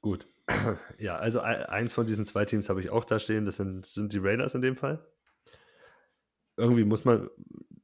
[0.00, 0.26] Gut.
[0.98, 3.44] Ja, also eins von diesen zwei Teams habe ich auch da stehen.
[3.44, 5.06] Das sind, sind die Raiders in dem Fall.
[6.56, 7.30] Irgendwie muss man,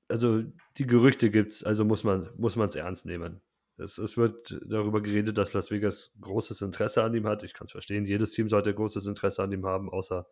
[0.09, 0.43] also
[0.77, 3.41] die Gerüchte gibt es, also muss man es ernst nehmen.
[3.79, 7.43] Es, es, wird darüber geredet, dass Las Vegas großes Interesse an ihm hat.
[7.43, 10.27] Ich kann es verstehen, jedes Team sollte großes Interesse an ihm haben, außer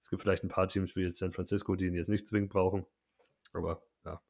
[0.00, 2.50] es gibt vielleicht ein paar Teams wie jetzt San Francisco, die ihn jetzt nicht zwingend
[2.50, 2.86] brauchen.
[3.52, 4.20] Aber ja,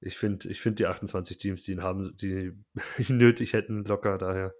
[0.00, 2.52] ich finde ich find die 28 Teams, die ihn haben, die
[2.98, 4.54] ihn nötig hätten, locker daher.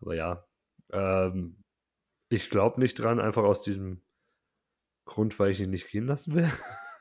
[0.00, 0.47] Aber ja,
[0.92, 1.62] ähm,
[2.28, 4.02] ich glaube nicht dran, einfach aus diesem
[5.04, 6.50] Grund, weil ich ihn nicht gehen lassen will.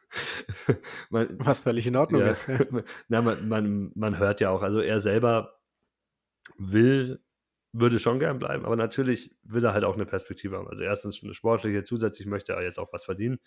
[1.10, 2.48] man, Was völlig in Ordnung ja, ist.
[3.08, 5.60] na, man, man, man hört ja auch, also er selber
[6.58, 7.22] will,
[7.74, 10.70] würde schon gern bleiben, aber natürlich will er halt auch eine Perspektive haben.
[10.70, 13.40] Also erstens eine sportliche, zusätzlich möchte er jetzt auch was verdienen.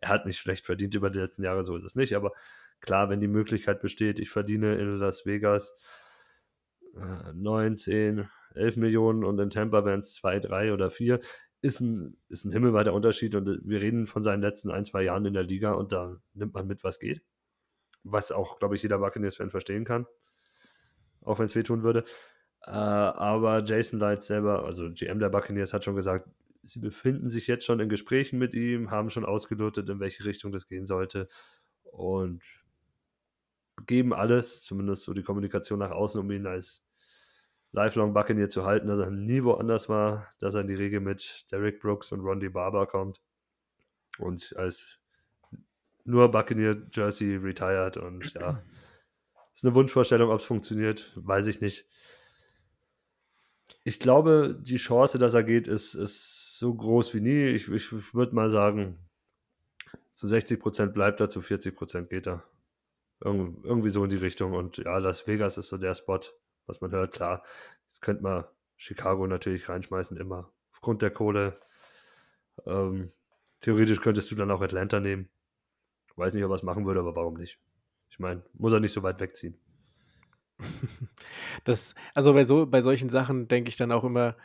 [0.00, 2.32] Er hat nicht schlecht verdient über die letzten Jahre, so ist es nicht, aber
[2.80, 5.78] klar, wenn die Möglichkeit besteht, ich verdiene in Las Vegas
[6.94, 11.20] äh, 9, 10, 11 Millionen und in Tampa wären es 2, 3 oder 4.
[11.62, 15.26] Ist ein, ist ein himmelweiter Unterschied und wir reden von seinen letzten ein, zwei Jahren
[15.26, 17.22] in der Liga und da nimmt man mit, was geht.
[18.02, 20.06] Was auch, glaube ich, jeder Buccaneers-Fan verstehen kann.
[21.22, 22.04] Auch wenn es wehtun würde.
[22.64, 26.28] Äh, aber Jason Light selber, also GM der Buccaneers, hat schon gesagt,
[26.62, 30.52] sie befinden sich jetzt schon in Gesprächen mit ihm, haben schon ausgelotet, in welche Richtung
[30.52, 31.28] das gehen sollte
[31.84, 32.42] und
[33.86, 36.84] geben alles, zumindest so die Kommunikation nach außen, um ihn als
[37.72, 41.46] Lifelong Buccaneer zu halten, dass er nie woanders war, dass er in die Regel mit
[41.52, 43.20] Derek Brooks und Rondy Barber kommt
[44.18, 44.98] und als
[46.04, 48.62] nur Buccaneer Jersey retired und ja,
[49.54, 51.86] ist eine Wunschvorstellung, ob es funktioniert, weiß ich nicht.
[53.84, 57.46] Ich glaube, die Chance, dass er geht, ist, ist so groß wie nie.
[57.46, 58.98] Ich, ich würde mal sagen,
[60.12, 62.44] zu 60% bleibt er, zu 40% geht er.
[63.22, 64.52] Irg irgendwie so in die Richtung.
[64.52, 66.20] Und ja, Las Vegas ist so der Spot,
[66.66, 67.44] was man hört, klar,
[67.86, 68.44] jetzt könnte man
[68.76, 71.60] Chicago natürlich reinschmeißen, immer aufgrund der Kohle.
[72.66, 73.12] Ähm,
[73.60, 75.28] theoretisch könntest du dann auch Atlanta nehmen.
[76.16, 77.58] Weiß nicht, ob er es machen würde, aber warum nicht?
[78.10, 79.58] Ich meine, muss er nicht so weit wegziehen.
[81.64, 84.36] Das, also bei so, bei solchen Sachen denke ich dann auch immer,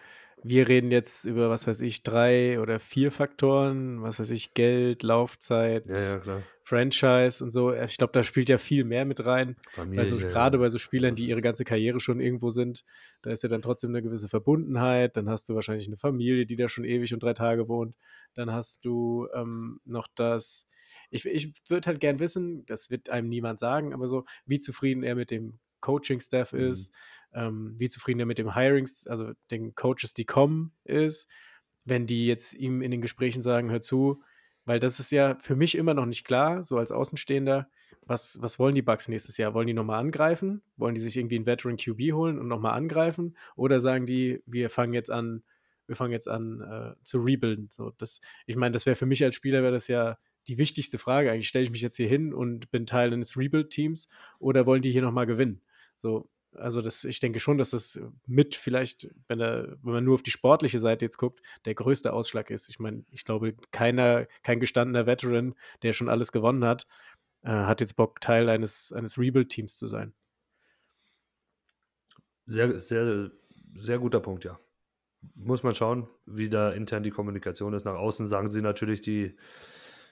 [0.48, 5.02] wir reden jetzt über, was weiß ich, drei oder vier Faktoren, was weiß ich, Geld,
[5.02, 7.74] Laufzeit, ja, ja, Franchise und so.
[7.74, 9.56] Ich glaube, da spielt ja viel mehr mit rein.
[9.98, 12.86] Also gerade bei so Spielern, die ihre ganze Karriere schon irgendwo sind,
[13.24, 15.18] da ist ja dann trotzdem eine gewisse Verbundenheit.
[15.18, 17.96] Dann hast du wahrscheinlich eine Familie, die da schon ewig und drei Tage wohnt.
[18.36, 20.68] Dann hast du ähm, noch das.
[21.10, 25.02] Ich, ich würde halt gern wissen, das wird einem niemand sagen, aber so, wie zufrieden
[25.02, 26.60] er mit dem Coaching-Staff mhm.
[26.60, 26.94] ist,
[27.36, 31.30] ähm, wie zufrieden er mit dem Hiring, also den Coaches, die kommen, ist,
[31.84, 34.24] wenn die jetzt ihm in den Gesprächen sagen, hör zu,
[34.66, 37.70] weil das ist ja für mich immer noch nicht klar, so als Außenstehender,
[38.08, 39.54] was, was wollen die Bucks nächstes Jahr?
[39.54, 40.62] Wollen die nochmal angreifen?
[40.78, 43.36] Wollen die sich irgendwie einen Veteran QB holen und nochmal angreifen?
[43.56, 45.44] Oder sagen die, wir fangen jetzt an,
[45.88, 47.70] wir fangen jetzt an äh, zu rebuilden?
[47.72, 50.18] So, das, ich meine, das wäre für mich als Spieler, wäre das ja
[50.48, 51.32] die wichtigste Frage.
[51.32, 54.08] Eigentlich stelle ich mich jetzt hier hin und bin Teil eines Rebuild-Teams
[54.38, 55.62] oder wollen die hier nochmal gewinnen?
[55.96, 60.16] So, also das, ich denke schon, dass das mit vielleicht, wenn, er, wenn man nur
[60.16, 62.70] auf die sportliche Seite jetzt guckt, der größte Ausschlag ist.
[62.70, 66.88] Ich meine, ich glaube, keiner, kein gestandener Veteran, der schon alles gewonnen hat,
[67.44, 70.14] äh, hat jetzt Bock, Teil eines, eines Rebuild-Teams zu sein.
[72.46, 73.32] Sehr, sehr,
[73.76, 74.60] sehr guter Punkt, ja.
[75.34, 77.86] Muss man schauen, wie da intern die Kommunikation ist.
[77.86, 79.36] Nach außen sagen sie natürlich, die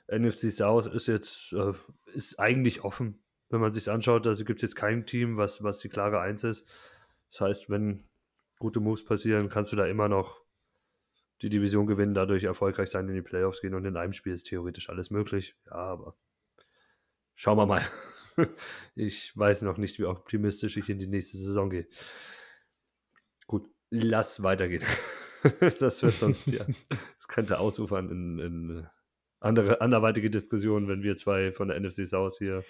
[0.08, 1.74] NFC South ist jetzt, äh,
[2.14, 3.23] ist eigentlich offen
[3.54, 6.44] wenn man sich anschaut, also gibt es jetzt kein Team, was, was die klare Eins
[6.44, 6.68] ist.
[7.32, 8.04] Das heißt, wenn
[8.60, 10.42] gute Moves passieren, kannst du da immer noch
[11.42, 14.48] die Division gewinnen, dadurch erfolgreich sein, in die Playoffs gehen und in einem Spiel ist
[14.48, 15.56] theoretisch alles möglich.
[15.68, 16.18] Ja, aber
[17.36, 17.84] schauen wir mal.
[18.96, 21.88] Ich weiß noch nicht, wie optimistisch ich in die nächste Saison gehe.
[23.46, 24.84] Gut, lass weitergehen.
[25.80, 26.66] Das wird sonst ja.
[27.18, 28.88] Das könnte ausufern in, in
[29.40, 32.64] andere, anderweitige Diskussionen, wenn wir zwei von der NFC South hier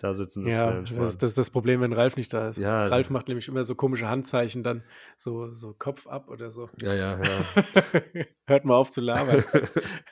[0.00, 0.44] da sitzen.
[0.44, 2.58] Das ja, das, das, ist das Problem, wenn Ralf nicht da ist.
[2.58, 4.82] Ja, Ralf macht nämlich immer so komische Handzeichen, dann
[5.16, 6.70] so, so Kopf ab oder so.
[6.80, 8.02] Ja, ja, ja.
[8.46, 9.44] Hört mal auf zu labern.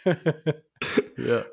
[1.16, 1.44] ja,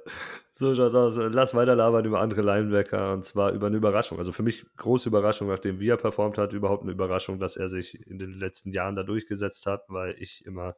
[0.54, 1.18] so schaut's aus.
[1.18, 4.18] Lass weiter labern über andere Linebacker und zwar über eine Überraschung.
[4.18, 7.70] Also für mich große Überraschung, nachdem wie er performt hat, überhaupt eine Überraschung, dass er
[7.70, 10.76] sich in den letzten Jahren da durchgesetzt hat, weil ich immer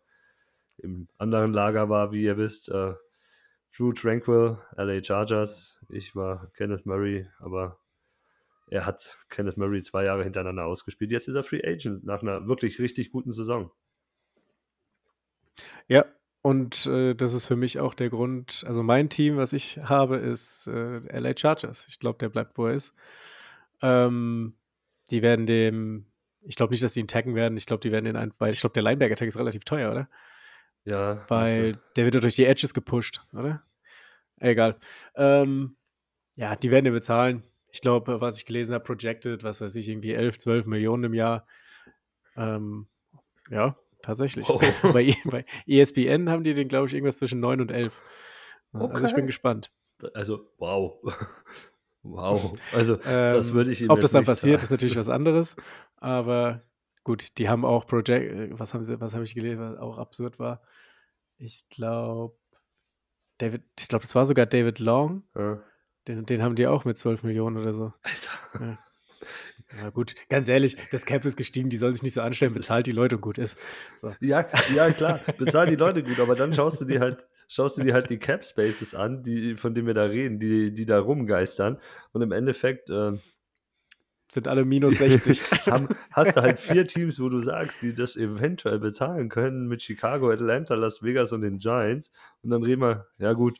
[0.78, 2.70] im anderen Lager war, wie ihr wisst.
[2.70, 2.93] Äh,
[3.78, 5.80] Drew Tranquil, LA Chargers.
[5.90, 7.80] Ich war Kenneth Murray, aber
[8.70, 11.12] er hat Kenneth Murray zwei Jahre hintereinander ausgespielt.
[11.12, 13.72] Jetzt ist er Free Agent nach einer wirklich richtig guten Saison.
[15.88, 16.06] Ja,
[16.42, 18.64] und äh, das ist für mich auch der Grund.
[18.66, 21.88] Also mein Team, was ich habe, ist äh, LA Chargers.
[21.88, 22.96] Ich glaube, der bleibt, wo er ist.
[23.82, 24.56] Ähm,
[25.12, 26.08] die werden dem,
[26.42, 27.58] ich glaube nicht, dass sie ihn taggen werden.
[27.58, 30.10] Ich glaube, die werden den ein, weil ich glaube, der Linebacker-Tag ist relativ teuer, oder?
[30.84, 31.24] Ja.
[31.28, 33.64] Weil der wird durch die Edges gepusht, oder?
[34.40, 34.78] Egal.
[35.16, 35.76] Ähm,
[36.36, 37.44] ja, die werden den bezahlen.
[37.72, 41.14] Ich glaube, was ich gelesen habe, projected, was weiß ich, irgendwie 11, 12 Millionen im
[41.14, 41.46] Jahr.
[42.36, 42.88] Ähm,
[43.50, 44.50] ja, tatsächlich.
[44.50, 44.60] Oh.
[44.94, 48.00] bei, bei ESPN haben die den, glaube ich, irgendwas zwischen 9 und 11.
[48.74, 49.16] Also ich Okay.
[49.16, 49.72] bin gespannt.
[50.14, 51.02] Also, wow.
[52.04, 52.58] wow.
[52.74, 54.66] Also, das Ähm, würde ich Ihnen Ob das dann passiert, sagen.
[54.66, 55.56] ist natürlich was anderes.
[55.98, 56.62] Aber
[57.04, 59.98] gut, die haben auch Project, äh, was haben sie, was habe ich gelesen, was auch
[59.98, 60.62] absurd war.
[61.38, 62.36] Ich glaube,
[63.38, 65.24] David, ich glaube, das war sogar David Long.
[65.36, 65.62] Ja.
[66.08, 67.94] Den, den haben die auch mit 12 Millionen oder so.
[68.02, 68.66] Alter.
[68.66, 68.80] Ja.
[69.76, 72.88] Na gut, ganz ehrlich, das Cap ist gestiegen, die sollen sich nicht so anstellen, bezahlt
[72.88, 73.60] die Leute und gut ist.
[74.00, 74.14] So.
[74.22, 77.84] Ja, ja, klar, bezahl die Leute gut, aber dann schaust du dir halt, schaust du
[77.84, 81.00] dir halt die Cap Spaces an, die, von denen wir da reden, die, die da
[81.00, 81.80] rumgeistern.
[82.14, 83.20] Und im Endeffekt ähm,
[84.30, 85.42] Sind alle minus 60.
[85.68, 89.82] haben, hast du halt vier Teams, wo du sagst, die das eventuell bezahlen können, mit
[89.82, 92.12] Chicago, Atlanta, Las Vegas und den Giants.
[92.42, 93.60] Und dann reden wir, ja gut,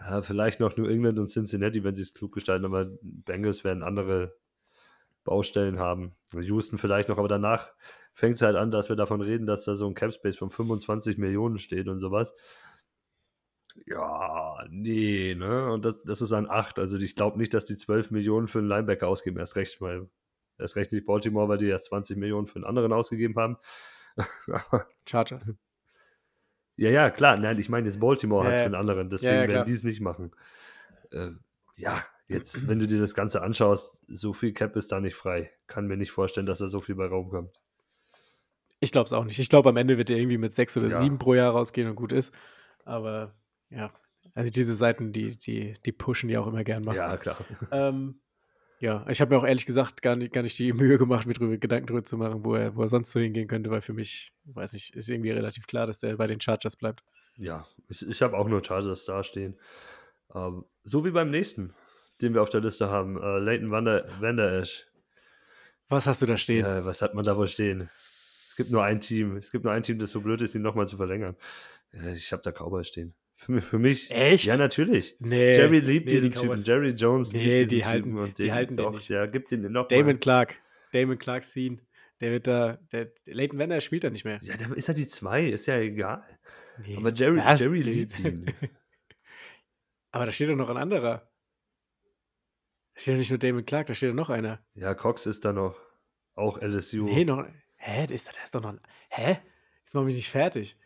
[0.00, 3.82] ja, vielleicht noch New England und Cincinnati, wenn sie es klug gestalten, aber Bengals werden
[3.82, 4.34] andere
[5.24, 6.16] Baustellen haben.
[6.32, 7.68] Houston vielleicht noch, aber danach
[8.14, 11.18] fängt es halt an, dass wir davon reden, dass da so ein Capspace von 25
[11.18, 12.34] Millionen steht und sowas.
[13.86, 15.70] Ja, nee, ne?
[15.70, 16.78] Und das, das ist an 8.
[16.78, 19.38] Also ich glaube nicht, dass die 12 Millionen für einen Linebacker ausgeben.
[19.38, 20.08] Erst recht, weil
[20.58, 23.56] erst recht nicht Baltimore, weil die erst 20 Millionen für einen anderen ausgegeben haben.
[25.08, 25.50] Chargers.
[26.76, 27.38] ja, ja, klar.
[27.38, 29.10] Nein, ich meine jetzt Baltimore Ja, halt für einen anderen.
[29.10, 30.32] Deswegen Ja, ja, werden die es nicht machen.
[31.10, 31.30] Äh,
[31.76, 35.50] ja, jetzt, wenn du dir das Ganze anschaust, so viel Cap ist da nicht frei.
[35.66, 37.60] Kann mir nicht vorstellen, dass da so viel bei Raum kommt.
[38.80, 39.38] Ich glaube es auch nicht.
[39.38, 41.96] Ich glaube, am Ende wird der irgendwie mit sechs oder sieben pro Jahr rausgehen und
[41.96, 42.34] gut ist.
[42.84, 43.34] Aber
[43.70, 43.92] ja,
[44.34, 46.94] also diese Seiten, die, die, die pushen die auch immer gern mal.
[46.94, 47.36] Ja, klar.
[47.70, 48.20] Ähm,
[48.80, 51.34] ja, ich habe mir auch ehrlich gesagt gar nicht, gar nicht die Mühe gemacht, mir
[51.34, 53.92] drüber, Gedanken drüber zu machen, wo er, wo er sonst so hingehen könnte, weil für
[53.92, 57.02] mich, weiß nicht, ist irgendwie relativ klar, dass der bei den Chargers bleibt.
[57.36, 59.58] Ja, ich, ich habe auch nur Chargers dastehen.
[60.34, 61.74] Ähm, so wie beim nächsten,
[62.22, 64.86] den wir auf der Liste haben, äh, Leighton Vander, Vander Esch.
[65.88, 66.64] Was hast du da stehen?
[66.64, 67.90] Äh, was hat man da wohl stehen?
[68.46, 69.36] Es gibt nur ein Team.
[69.36, 71.36] Es gibt nur ein Team, das so blöd ist, ihn nochmal zu verlängern.
[71.92, 73.14] Äh, ich habe da Cowboys stehen.
[73.40, 74.10] Für mich, für mich.
[74.10, 74.44] Echt?
[74.44, 75.16] Ja, natürlich.
[75.18, 75.54] Nee.
[75.56, 76.62] Jerry liebt nee, diesen die Typen.
[76.62, 77.88] Jerry Jones Nee, liebt diesen die Typen.
[77.88, 79.08] halten- und die den, halten den doch, nicht.
[79.08, 80.18] Ja, gibt den noch Damon mal.
[80.18, 80.60] Clark.
[80.92, 81.80] Damon Clark ziehen.
[82.20, 84.38] Der wird da, der, Leighton Vander spielt da nicht mehr.
[84.42, 85.46] Ja, dann ist er die zwei.
[85.46, 86.22] Ist ja egal.
[86.84, 86.98] Nee.
[86.98, 87.60] Aber Jerry, Was?
[87.60, 88.44] Jerry liebt ihn.
[90.12, 91.30] Aber da steht doch noch ein anderer.
[92.94, 94.62] Da steht doch nicht nur Damon Clark, da steht doch noch einer.
[94.74, 95.80] Ja, Cox ist da noch.
[96.34, 97.04] Auch LSU.
[97.04, 97.46] Nee, noch.
[97.76, 98.06] Hä?
[98.06, 98.70] Der ist, der ist doch noch.
[98.74, 99.38] ein- Hä?
[99.80, 100.76] Jetzt mach mich nicht fertig.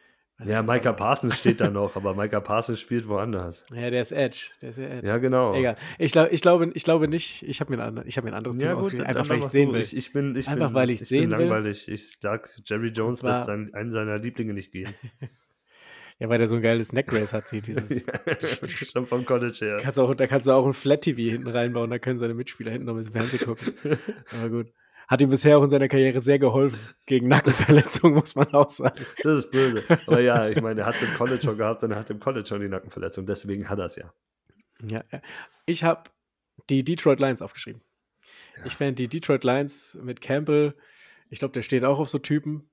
[0.47, 3.65] Ja, Micah Parsons steht da noch, aber Micah Parsons spielt woanders.
[3.75, 4.51] Ja, der ist Edge.
[4.63, 5.07] Der ist ja Edge.
[5.07, 5.55] Ja, genau.
[5.55, 5.77] Egal.
[5.99, 8.37] Ich, glaub, ich, glaube, ich glaube nicht, ich habe mir, ein ich hab mir ein
[8.37, 9.81] anderes Team Ja, gut, ausgewählt, dann- einfach weil ich sehen will.
[9.81, 11.47] Ich, ich bin, ich Einfach, bin, weil ich's ich sehen bin will.
[11.47, 11.89] langweilig.
[11.89, 14.95] Ich sag, Jerry Jones lässt sein, einen seiner Lieblinge nicht gehen.
[16.19, 18.07] ja, weil der so ein geiles Neck-Race hat, sieht dieses.
[18.93, 19.79] Schon vom College her.
[19.83, 22.87] kannst auch, da kannst du auch ein Flat-TV hinten reinbauen, da können seine Mitspieler hinten
[22.87, 23.75] noch ein bisschen Fernsehen gucken.
[24.41, 24.67] Aber gut.
[25.09, 26.79] Hat ihm bisher auch in seiner Karriere sehr geholfen.
[27.07, 29.05] Gegen Nackenverletzungen, muss man auch sagen.
[29.23, 29.83] Das ist böse.
[30.07, 32.21] Aber ja, ich meine, er hat es im College schon gehabt und er hat im
[32.21, 33.27] College schon die Nackenverletzung.
[33.27, 34.13] Deswegen hat er es ja.
[34.83, 35.21] Ja, ja.
[35.67, 36.11] ich habe
[36.71, 37.83] die Detroit Lions aufgeschrieben.
[38.59, 38.67] Ja.
[38.67, 40.75] Ich fände die Detroit Lions mit Campbell,
[41.31, 42.69] ich glaube, der steht auch auf so Typen.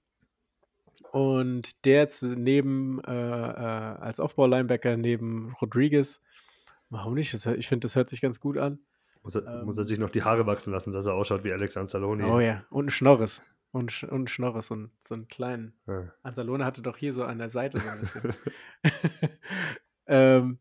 [1.12, 6.22] Und der jetzt neben, äh, äh, als Aufbau-Linebacker neben Rodriguez,
[6.90, 7.34] warum nicht?
[7.34, 8.80] Das, ich finde, das hört sich ganz gut an.
[9.24, 9.66] Muss er, Ähm.
[9.66, 12.26] muss er sich noch die Haare wachsen lassen, dass er ausschaut wie Alex Anzalone.
[12.28, 13.44] Oh ja, und ein Schnorres.
[13.72, 15.74] Und, und ein Schnorres, so, ein, so einen kleinen.
[15.88, 16.12] Ja.
[16.24, 18.34] Anzalone hatte doch hier so an der Seite so ein bisschen.
[20.08, 20.60] ähm,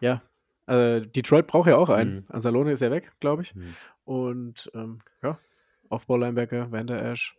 [0.00, 0.22] ja,
[0.66, 2.16] äh, Detroit braucht ja auch einen.
[2.16, 2.24] Mhm.
[2.28, 3.54] Anzalone ist ja weg, glaube ich.
[3.54, 3.74] Hm.
[4.04, 5.38] Und ähm, ja,
[5.88, 7.36] Aufbau-Linebacker, Vander Ash,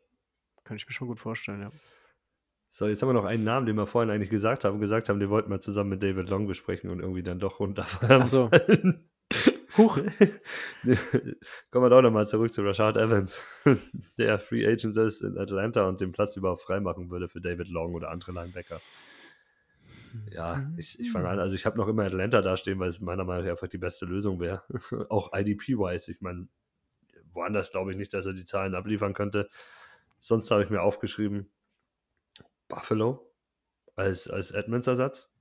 [0.64, 1.72] könnte ich mir schon gut vorstellen, ja.
[2.72, 4.80] So, jetzt haben wir noch einen Namen, den wir vorhin eigentlich gesagt haben.
[4.80, 8.22] Gesagt haben, den wollten wir zusammen mit David Long besprechen und irgendwie dann doch runterfallen.
[8.22, 8.52] Ach so.
[9.80, 9.96] Huch.
[11.72, 13.42] Kommen wir doch nochmal zurück zu Rashad Evans,
[14.18, 17.94] der Free Agent ist in Atlanta und den Platz überhaupt freimachen würde für David Long
[17.94, 18.82] oder andere Linebacker.
[20.32, 21.40] Ja, ich, ich fange an.
[21.40, 24.06] Also ich habe noch immer Atlanta dastehen, weil es meiner Meinung nach einfach die beste
[24.06, 24.64] Lösung wäre.
[25.10, 26.12] Auch IDP-wise.
[26.12, 26.50] Ich meine,
[27.32, 29.50] woanders glaube ich nicht, dass er die Zahlen abliefern könnte.
[30.20, 31.50] Sonst habe ich mir aufgeschrieben,
[32.68, 33.32] Buffalo
[33.96, 35.32] als, als Edmonds-Ersatz.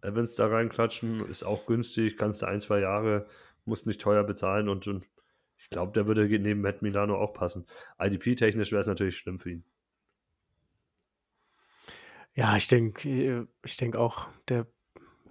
[0.00, 3.26] Evans da reinklatschen, ist auch günstig, kannst du ein, zwei Jahre,
[3.64, 5.06] musst nicht teuer bezahlen und, und
[5.56, 7.66] ich glaube, der würde neben Matt Milano auch passen.
[7.98, 9.64] IDP-technisch wäre es natürlich schlimm für ihn.
[12.34, 14.66] Ja, ich denke ich denk auch, der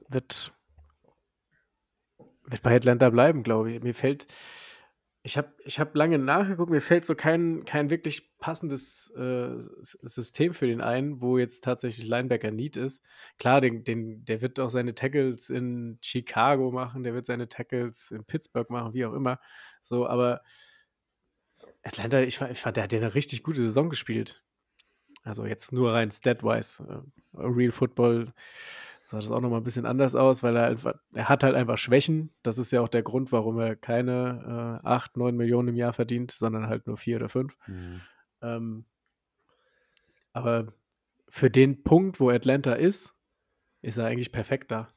[0.08, 0.54] wird,
[2.46, 3.84] wird bei Atlanta bleiben, glaube ich.
[3.84, 4.28] Mir fällt,
[5.26, 10.54] ich habe ich hab lange nachgeguckt, mir fällt so kein, kein wirklich passendes äh, System
[10.54, 13.02] für den ein, wo jetzt tatsächlich Linebacker Need ist.
[13.40, 18.12] Klar, den, den, der wird auch seine Tackles in Chicago machen, der wird seine Tackles
[18.12, 19.40] in Pittsburgh machen, wie auch immer.
[19.84, 20.42] So, aber
[21.84, 24.44] Atlanta, ich, ich fand, der hat ja eine richtig gute Saison gespielt.
[25.24, 26.84] Also jetzt nur rein stat-wise.
[26.84, 28.34] Äh, Real Football
[29.04, 31.78] sah das auch nochmal ein bisschen anders aus, weil er einfach, er hat halt einfach
[31.78, 32.34] Schwächen.
[32.42, 35.94] Das ist ja auch der Grund, warum er keine äh, 8, 9 Millionen im Jahr
[35.94, 37.58] verdient, sondern halt nur 4 oder 5.
[37.68, 38.02] Mhm.
[38.42, 38.86] Ähm,
[40.32, 40.74] aber
[41.30, 43.16] für den Punkt, wo Atlanta ist,
[43.82, 44.88] ist er eigentlich perfekt da.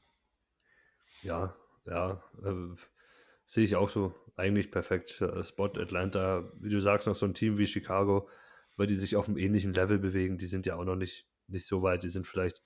[1.21, 1.55] Ja,
[1.85, 2.75] ja, äh,
[3.43, 4.13] sehe ich auch so.
[4.35, 5.23] Eigentlich perfekt.
[5.41, 8.29] Spot Atlanta, wie du sagst, noch so ein Team wie Chicago,
[8.75, 10.37] weil die sich auf einem ähnlichen Level bewegen.
[10.37, 12.03] Die sind ja auch noch nicht, nicht so weit.
[12.03, 12.61] Die sind vielleicht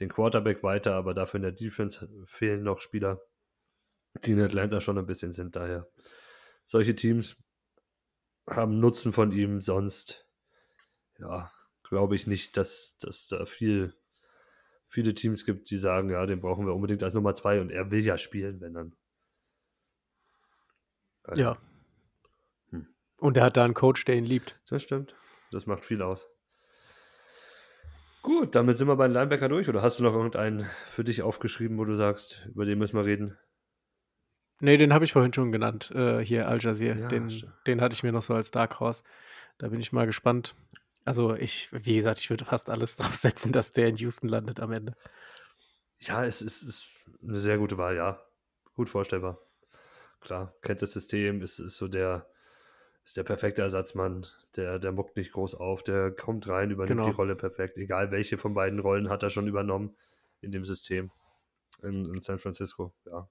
[0.00, 3.20] den Quarterback weiter, aber dafür in der Defense fehlen noch Spieler,
[4.24, 5.56] die in Atlanta schon ein bisschen sind.
[5.56, 5.88] Daher
[6.64, 7.36] solche Teams
[8.48, 10.26] haben Nutzen von ihm, sonst
[11.18, 11.50] ja,
[11.82, 13.94] glaube ich nicht, dass, dass da viel,
[14.88, 17.90] viele Teams gibt, die sagen, ja, den brauchen wir unbedingt als Nummer zwei und er
[17.90, 18.96] will ja spielen, wenn dann.
[21.22, 21.44] Daher.
[21.44, 21.58] Ja.
[22.70, 22.94] Hm.
[23.16, 24.60] Und er hat da einen Coach, der ihn liebt.
[24.68, 25.14] Das stimmt.
[25.52, 26.28] Das macht viel aus.
[28.24, 29.68] Gut, damit sind wir bei den Linebacker durch.
[29.68, 33.04] Oder hast du noch irgendeinen für dich aufgeschrieben, wo du sagst, über den müssen wir
[33.04, 33.36] reden?
[34.60, 35.90] Nee, den habe ich vorhin schon genannt.
[35.94, 36.98] Äh, hier Al Jazeera.
[37.00, 37.30] Ja, den,
[37.66, 39.02] den hatte ich mir noch so als Dark Horse.
[39.58, 40.54] Da bin ich mal gespannt.
[41.04, 44.58] Also ich, wie gesagt, ich würde fast alles drauf setzen, dass der in Houston landet
[44.58, 44.96] am Ende.
[45.98, 48.24] Ja, es ist, ist eine sehr gute Wahl, ja.
[48.74, 49.38] Gut vorstellbar.
[50.22, 52.26] Klar, kennt das System, ist, ist so der,
[53.04, 54.26] ist der perfekte Ersatzmann.
[54.56, 57.10] Der, der muckt nicht groß auf, der kommt rein, übernimmt genau.
[57.10, 57.76] die Rolle perfekt.
[57.76, 59.94] Egal welche von beiden Rollen hat er schon übernommen
[60.40, 61.10] in dem System
[61.82, 62.94] in, in San Francisco.
[63.04, 63.28] Ja.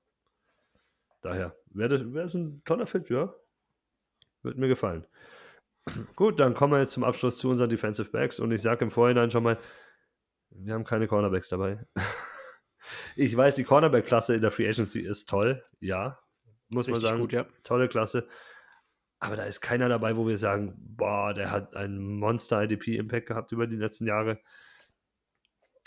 [1.21, 3.33] Daher wäre das, wär das ein toller Fit, ja.
[4.43, 5.07] Würde mir gefallen.
[6.15, 8.91] Gut, dann kommen wir jetzt zum Abschluss zu unseren Defensive Backs und ich sage im
[8.91, 9.57] Vorhinein schon mal,
[10.49, 11.83] wir haben keine Cornerbacks dabei.
[13.15, 16.19] ich weiß, die Cornerback-Klasse in der Free Agency ist toll, ja,
[16.69, 17.21] muss Richtig man sagen.
[17.21, 17.45] Gut, ja.
[17.63, 18.27] Tolle Klasse.
[19.23, 23.67] Aber da ist keiner dabei, wo wir sagen, boah, der hat einen Monster-IDP-Impact gehabt über
[23.67, 24.41] die letzten Jahre.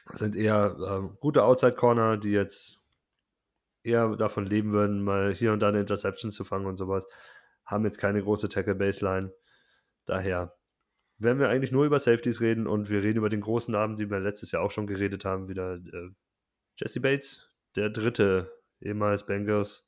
[0.09, 2.81] Das sind eher äh, gute Outside-Corner, die jetzt
[3.83, 7.07] eher davon leben würden, mal hier und da eine Interception zu fangen und sowas.
[7.67, 9.35] Haben jetzt keine große Tackle-Baseline.
[10.07, 10.57] Daher
[11.19, 14.09] werden wir eigentlich nur über Safeties reden und wir reden über den großen Namen, die
[14.09, 16.09] wir letztes Jahr auch schon geredet haben, wieder äh,
[16.79, 19.87] Jesse Bates, der dritte ehemals Bengals.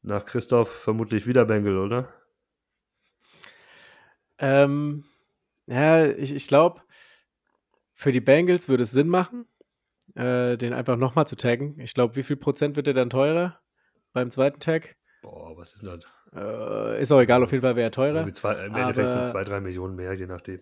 [0.00, 2.19] Nach Christoph vermutlich wieder Bengal, oder?
[4.40, 5.04] Ähm,
[5.66, 6.82] ja, ich, ich glaube,
[7.94, 9.46] für die Bengals würde es Sinn machen,
[10.14, 11.78] äh, den einfach nochmal zu taggen.
[11.78, 13.60] Ich glaube, wie viel Prozent wird der dann teurer
[14.12, 14.96] beim zweiten Tag?
[15.22, 16.04] Boah, was ist das?
[16.34, 18.26] Äh, ist auch egal, auf jeden Fall wäre er teurer.
[18.32, 20.60] Zwei, Im Endeffekt sind es zwei, drei Millionen mehr, je nachdem.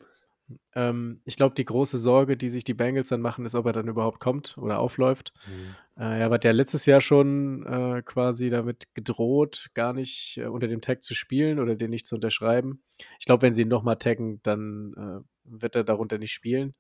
[0.75, 3.73] Ähm, ich glaube, die große Sorge, die sich die Bengals dann machen, ist, ob er
[3.73, 5.33] dann überhaupt kommt oder aufläuft.
[5.47, 6.03] Mhm.
[6.03, 10.69] Äh, er hat ja letztes Jahr schon äh, quasi damit gedroht, gar nicht äh, unter
[10.69, 12.83] dem Tag zu spielen oder den nicht zu unterschreiben.
[13.19, 16.75] Ich glaube, wenn sie ihn nochmal taggen, dann äh, wird er darunter nicht spielen.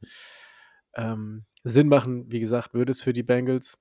[0.94, 3.78] Ähm, Sinn machen, wie gesagt, würde es für die Bengals.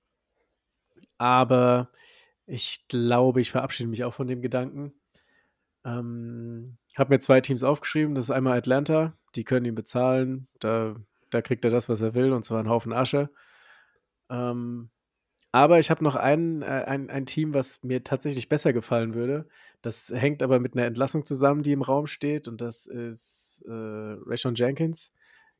[1.17, 1.91] Aber
[2.45, 4.93] ich glaube, ich verabschiede mich auch von dem Gedanken.
[5.87, 8.13] Ähm, habe mir zwei Teams aufgeschrieben.
[8.13, 10.47] Das ist einmal Atlanta, die können ihn bezahlen.
[10.59, 10.95] Da,
[11.29, 13.29] da kriegt er das, was er will, und zwar einen Haufen Asche.
[14.29, 14.89] Ähm,
[15.53, 19.47] aber ich habe noch ein, äh, ein, ein Team, was mir tatsächlich besser gefallen würde.
[19.81, 22.47] Das hängt aber mit einer Entlassung zusammen, die im Raum steht.
[22.49, 25.13] Und das ist äh, Rayshon Jenkins,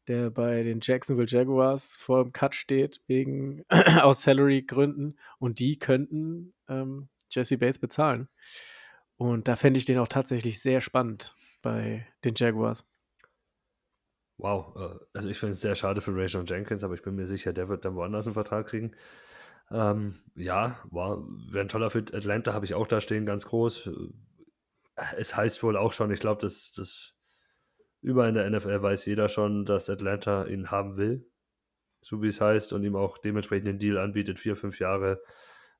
[0.07, 3.63] der bei den Jacksonville Jaguars vor dem Cut steht, wegen
[4.01, 5.17] aus Salary-Gründen.
[5.39, 8.27] Und die könnten ähm, Jesse Bates bezahlen.
[9.17, 12.85] Und da fände ich den auch tatsächlich sehr spannend bei den Jaguars.
[14.37, 17.15] Wow, äh, also ich finde es sehr schade für Ray John Jenkins, aber ich bin
[17.15, 18.95] mir sicher, der wird dann woanders einen Vertrag kriegen.
[19.71, 22.13] Ähm, ja, wow, wäre ein toller Fit.
[22.13, 23.89] Atlanta habe ich auch da stehen, ganz groß.
[25.17, 27.15] Es heißt wohl auch schon, ich glaube, dass das
[28.01, 31.27] überall in der NFL weiß jeder schon, dass Atlanta ihn haben will,
[32.01, 35.21] so wie es heißt, und ihm auch dementsprechend den Deal anbietet, vier, fünf Jahre.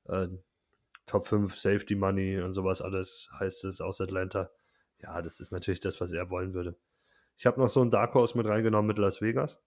[0.08, 0.28] Äh,
[1.08, 4.50] Top 5 Safety Money und sowas alles heißt es aus Atlanta.
[5.00, 6.76] Ja, das ist natürlich das, was er wollen würde.
[7.36, 9.62] Ich habe noch so einen Dark Horse mit reingenommen mit Las Vegas.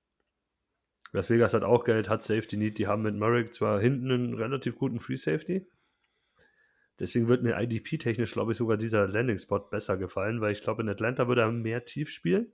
[1.13, 2.77] Las Vegas hat auch Geld, hat Safety Need.
[2.77, 5.67] Die haben mit Murray zwar hinten einen relativ guten Free Safety.
[6.99, 10.89] Deswegen wird mir IDP-technisch, glaube ich, sogar dieser Landing-Spot besser gefallen, weil ich glaube, in
[10.89, 12.53] Atlanta würde er mehr tief spielen.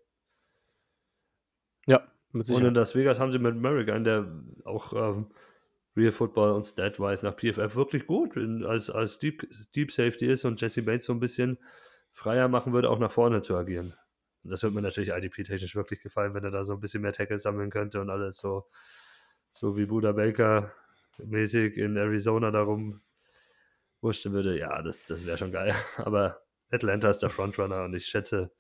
[1.85, 5.27] Ja, mit Und in Las Vegas haben sie mit Murray einen, der auch ähm,
[5.97, 10.61] Real Football und Stat-wise nach PFF wirklich gut als, als Deep, Deep Safety ist und
[10.61, 11.57] Jesse Bates so ein bisschen
[12.11, 13.95] freier machen würde, auch nach vorne zu agieren.
[14.43, 17.13] Und das wird mir natürlich IDP-technisch wirklich gefallen, wenn er da so ein bisschen mehr
[17.13, 18.67] Tackles sammeln könnte und alles so,
[19.49, 20.71] so wie Buda Baker
[21.17, 23.01] mäßig in Arizona darum
[24.01, 24.57] wurschteln würde.
[24.57, 25.75] Ja, das, das wäre schon geil.
[25.97, 28.51] Aber Atlanta ist der Frontrunner und ich schätze,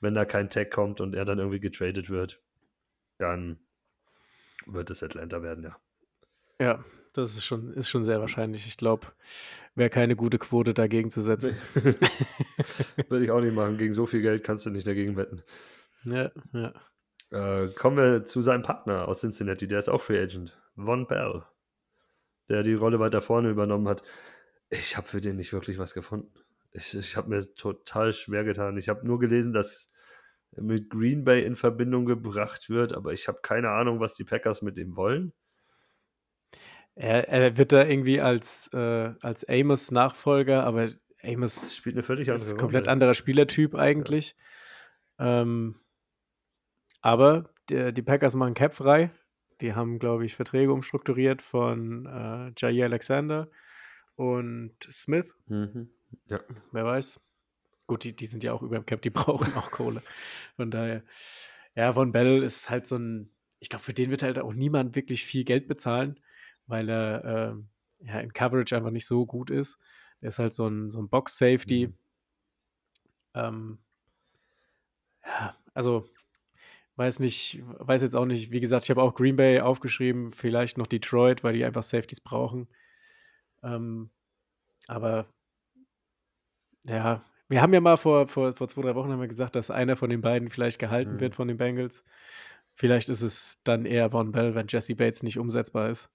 [0.00, 2.42] wenn da kein Tag kommt und er dann irgendwie getradet wird,
[3.18, 3.60] dann
[4.66, 5.76] wird es Atlanta werden, ja.
[6.60, 8.66] Ja, das ist schon, ist schon sehr wahrscheinlich.
[8.66, 9.06] Ich glaube,
[9.74, 11.56] wäre keine gute Quote dagegen zu setzen.
[13.08, 13.78] Würde ich auch nicht machen.
[13.78, 15.42] Gegen so viel Geld kannst du nicht dagegen wetten.
[16.04, 16.74] Ja, ja.
[17.30, 21.42] Äh, kommen wir zu seinem Partner aus Cincinnati, der ist auch Free Agent, Von Bell,
[22.48, 24.02] der die Rolle weiter vorne übernommen hat.
[24.68, 26.32] Ich habe für den nicht wirklich was gefunden.
[26.72, 28.76] Ich, ich habe mir total schwer getan.
[28.76, 29.88] Ich habe nur gelesen, dass
[30.52, 34.62] mit Green Bay in Verbindung gebracht wird, aber ich habe keine Ahnung, was die Packers
[34.62, 35.32] mit ihm wollen.
[36.96, 40.88] Er, er wird da irgendwie als, äh, als Amos Nachfolger, aber
[41.22, 44.34] Amos spielt eine völlig andere ist ein komplett anderer Spielertyp eigentlich.
[45.18, 45.42] Ja.
[45.42, 45.78] Ähm,
[47.02, 49.10] aber die, die, Packers machen Cap frei.
[49.60, 53.48] Die haben, glaube ich, Verträge umstrukturiert von äh, Jair Alexander
[54.14, 55.26] und Smith.
[55.48, 55.90] Mhm.
[56.28, 56.40] Ja.
[56.72, 57.20] Wer weiß.
[57.86, 60.02] Gut, die, die sind ja auch über dem Cap, die brauchen auch Kohle.
[60.56, 61.02] Von daher,
[61.74, 63.30] ja, Von Bell ist halt so ein,
[63.60, 66.18] ich glaube, für den wird halt auch niemand wirklich viel Geld bezahlen
[66.66, 69.78] weil er äh, ja, in Coverage einfach nicht so gut ist.
[70.20, 71.88] Er ist halt so ein, so ein Box-Safety.
[71.88, 71.94] Mhm.
[73.34, 73.78] Ähm,
[75.24, 76.08] ja, also
[76.96, 80.78] weiß nicht, weiß jetzt auch nicht, wie gesagt, ich habe auch Green Bay aufgeschrieben, vielleicht
[80.78, 82.68] noch Detroit, weil die einfach Safeties brauchen.
[83.62, 84.10] Ähm,
[84.86, 85.26] aber
[86.84, 89.70] ja, wir haben ja mal vor, vor, vor zwei, drei Wochen haben wir gesagt, dass
[89.70, 91.20] einer von den beiden vielleicht gehalten mhm.
[91.20, 92.04] wird von den Bengals.
[92.74, 96.10] Vielleicht ist es dann eher Von Bell, wenn Jesse Bates nicht umsetzbar ist.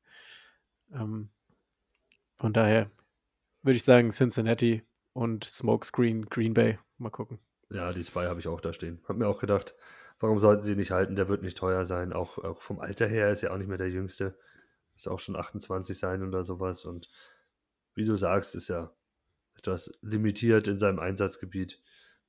[0.94, 1.30] Ähm,
[2.38, 2.90] von daher
[3.62, 4.84] würde ich sagen Cincinnati
[5.14, 6.80] und Smokescreen Green Bay.
[6.98, 7.40] Mal gucken.
[7.70, 9.02] Ja, die zwei habe ich auch da stehen.
[9.08, 9.76] Hab mir auch gedacht,
[10.20, 11.16] warum sollten sie nicht halten?
[11.16, 12.14] Der wird nicht teuer sein.
[12.14, 14.38] Auch, auch vom Alter her ist er auch nicht mehr der Jüngste.
[14.96, 16.86] Ist auch schon 28 sein oder sowas.
[16.86, 17.10] Und
[17.96, 18.96] wie du sagst, ist er
[19.56, 21.82] etwas limitiert in seinem Einsatzgebiet.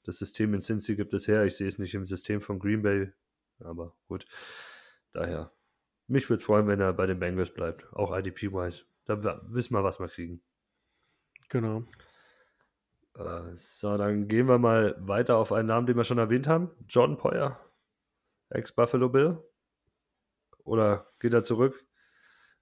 [0.04, 1.44] Das System in Cincy gibt es her.
[1.44, 3.12] Ich sehe es nicht im System von Green Bay.
[3.60, 4.26] Aber gut.
[5.12, 5.52] Daher
[6.12, 8.84] mich würde es freuen, wenn er bei den Bengals bleibt, auch IDP-wise.
[9.06, 10.42] Da wissen wir, was wir kriegen.
[11.48, 11.84] Genau.
[13.14, 16.70] Äh, so, dann gehen wir mal weiter auf einen Namen, den wir schon erwähnt haben.
[16.86, 17.58] John Poyer,
[18.50, 19.42] ex-Buffalo Bill.
[20.64, 21.84] Oder geht er zurück?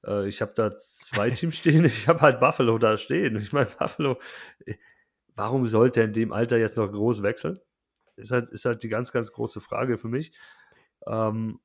[0.07, 1.85] Äh, ich habe da zwei Teams stehen.
[1.85, 3.37] Ich habe halt Buffalo da stehen.
[3.37, 4.19] Ich meine, Buffalo,
[5.35, 7.59] warum sollte er in dem Alter jetzt noch groß wechseln?
[8.17, 10.33] Ist halt, ist halt die ganz, ganz große Frage für mich.
[11.07, 11.61] Ähm,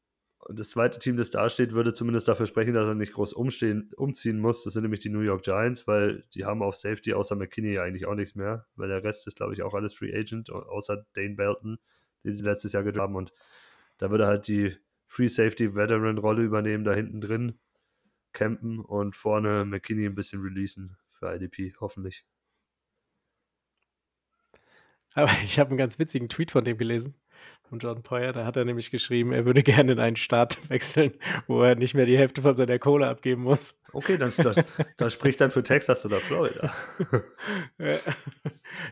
[0.50, 3.90] das zweite Team, das da steht, würde zumindest dafür sprechen, dass er nicht groß umstehen,
[3.98, 4.64] umziehen muss.
[4.64, 7.84] Das sind nämlich die New York Giants, weil die haben auf Safety außer McKinney ja
[7.84, 11.06] eigentlich auch nichts mehr, weil der Rest ist, glaube ich, auch alles Free Agent, außer
[11.14, 11.80] Dane Belton,
[12.24, 13.16] den sie letztes Jahr gedraft haben.
[13.16, 13.34] Und
[13.98, 14.78] da würde halt die
[15.08, 17.60] Free Safety Veteran Rolle übernehmen, da hinten drin
[18.32, 22.26] campen und vorne McKinney ein bisschen releasen für IDP, hoffentlich.
[25.14, 27.16] Aber ich habe einen ganz witzigen Tweet von dem gelesen
[27.70, 28.32] von John Poyer.
[28.32, 31.14] Da hat er nämlich geschrieben, er würde gerne in einen Staat wechseln,
[31.48, 33.80] wo er nicht mehr die Hälfte von seiner Kohle abgeben muss.
[33.94, 34.58] Okay, dann, das,
[34.98, 36.74] das spricht dann für Texas oder Florida.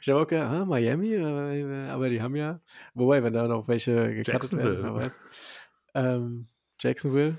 [0.01, 2.61] ich habe auch gedacht, ah, Miami, äh, aber die haben ja,
[2.93, 5.19] wobei, wenn da noch welche gekattet werden, wer weiß.
[5.95, 6.47] Ähm,
[6.79, 7.37] Jacksonville.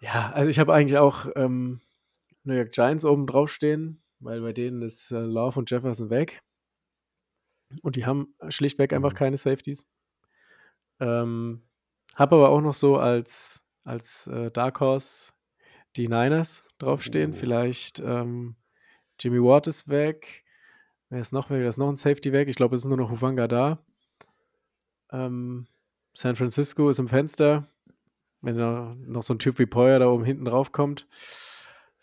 [0.00, 1.80] Ja, also ich habe eigentlich auch ähm,
[2.44, 6.42] New York Giants oben drauf stehen, weil bei denen ist äh, Love und Jefferson weg.
[7.82, 9.16] Und die haben schlichtweg einfach mhm.
[9.16, 9.86] keine Safeties.
[11.00, 11.62] Ähm,
[12.14, 15.32] habe aber auch noch so als, als äh, Dark Horse
[15.96, 17.32] die Niners draufstehen.
[17.32, 17.36] Oh.
[17.36, 18.56] Vielleicht ähm,
[19.18, 20.44] Jimmy Ward ist weg.
[21.08, 21.62] Wer ist noch weg?
[21.62, 22.48] Da ist noch ein Safety weg.
[22.48, 23.78] Ich glaube, es ist nur noch Hufanga da.
[25.12, 25.66] Ähm,
[26.14, 27.68] San Francisco ist im Fenster.
[28.40, 31.06] Wenn da noch so ein Typ wie Poyer da oben hinten drauf kommt.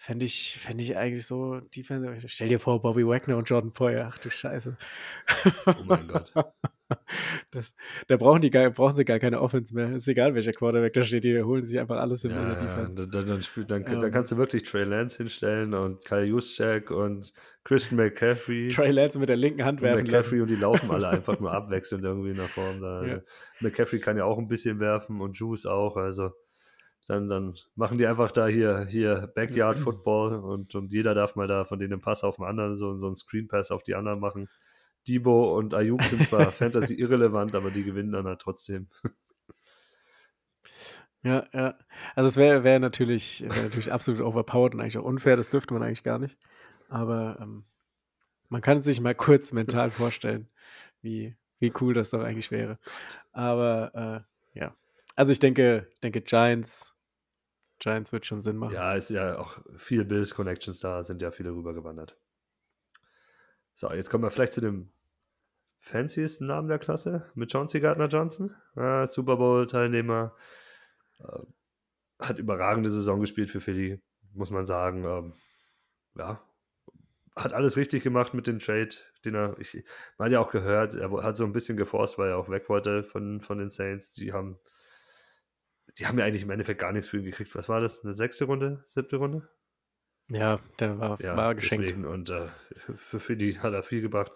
[0.03, 2.27] Fände ich, fänd ich eigentlich so Defense.
[2.27, 4.09] Stell dir vor, Bobby Wagner und Jordan Poyer.
[4.11, 4.75] Ach du Scheiße.
[5.67, 6.33] Oh mein Gott.
[7.51, 7.73] Das,
[8.07, 9.95] da brauchen, die gar, brauchen sie gar keine Offense mehr.
[9.95, 11.23] Ist egal, welcher Quarterback da steht.
[11.23, 12.93] Die holen sich einfach alles im ja, Defense.
[12.95, 16.25] Dann, dann, dann, spiel, dann, um, dann, kannst du wirklich Trey Lance hinstellen und Kyle
[16.25, 17.33] Juszczyk und
[17.63, 18.67] Christian McCaffrey.
[18.67, 20.41] Trey Lance mit der linken Hand werfen McCaffrey lassen.
[20.41, 22.81] und die laufen alle einfach nur abwechselnd irgendwie in der Form.
[22.81, 22.99] Da.
[22.99, 23.21] Also ja.
[23.61, 25.95] McCaffrey kann ja auch ein bisschen werfen und Juice auch.
[25.95, 26.31] Also
[27.07, 31.47] Dann, dann machen die einfach da hier, hier Backyard Football und, und jeder darf mal
[31.47, 33.95] da von denen einen Pass auf den anderen, so, so einen Screen Pass auf die
[33.95, 34.49] anderen machen.
[35.07, 38.87] Debo und Ayuk sind zwar Fantasy irrelevant, aber die gewinnen dann halt trotzdem.
[41.23, 41.77] Ja, ja.
[42.15, 45.73] Also es wäre wär natürlich, wär natürlich absolut overpowered und eigentlich auch unfair, das dürfte
[45.73, 46.35] man eigentlich gar nicht.
[46.89, 47.63] Aber ähm,
[48.49, 50.49] man kann es sich mal kurz mental vorstellen,
[51.01, 52.79] wie, wie cool das doch eigentlich wäre.
[53.31, 54.25] Aber
[54.55, 54.75] äh, ja.
[55.15, 56.95] Also ich denke, denke Giants,
[57.79, 58.73] Giants wird schon Sinn machen.
[58.73, 62.17] Ja, ist ja auch viel Bills Connections da, sind ja viele rübergewandert.
[63.73, 64.91] So, jetzt kommen wir vielleicht zu dem
[65.79, 70.35] fanciesten Namen der Klasse mit Chauncey Gardner Johnson, äh, Super Bowl-Teilnehmer.
[71.19, 71.39] Äh,
[72.19, 73.99] hat überragende Saison gespielt für Philly,
[74.33, 75.03] muss man sagen.
[75.03, 75.33] Ähm,
[76.15, 76.39] ja,
[77.35, 78.89] hat alles richtig gemacht mit dem Trade,
[79.25, 79.83] den er, ich,
[80.17, 82.69] man hat ja auch gehört, er hat so ein bisschen geforst, weil er auch weg
[82.69, 84.13] wollte von, von den Saints.
[84.13, 84.59] Die haben,
[85.97, 87.53] die haben ja eigentlich im Endeffekt gar nichts für ihn gekriegt.
[87.55, 88.03] Was war das?
[88.03, 89.47] Eine sechste Runde, siebte Runde?
[90.29, 91.85] Ja, der war, Ja, war geschenkt.
[91.85, 92.05] deswegen.
[92.05, 92.47] Und äh,
[92.95, 94.31] für Philly hat er viel gebracht.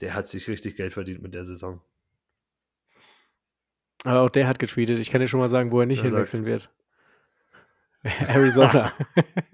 [0.00, 1.82] Der hat sich richtig Geld verdient mit der Saison.
[4.04, 4.98] Aber auch der hat getweetet.
[4.98, 6.70] Ich kann dir schon mal sagen, wo er nicht hinwechseln wird.
[8.28, 8.92] Arizona.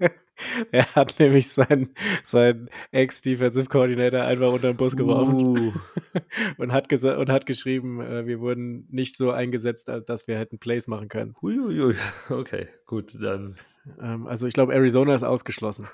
[0.71, 5.73] er hat nämlich seinen, seinen Ex-Defensive Coordinator einfach unter den Bus geworfen Uh,
[6.57, 10.87] und, hat und hat geschrieben, äh, wir wurden nicht so eingesetzt, dass wir hätten Plays
[10.87, 11.35] machen können.
[11.41, 11.95] huiuiui.
[12.29, 13.57] Okay, gut, dann.
[13.99, 15.87] Ähm, also ich glaube, Arizona ist ausgeschlossen.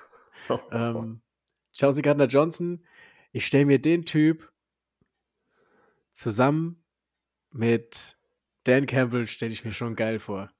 [0.72, 1.22] Ähm,
[1.74, 2.84] Chelsea Gardner Johnson,
[3.32, 4.52] ich stelle mir den Typ
[6.12, 6.84] zusammen
[7.52, 8.18] mit
[8.66, 10.52] Dan Campbell, stelle ich mir schon geil vor.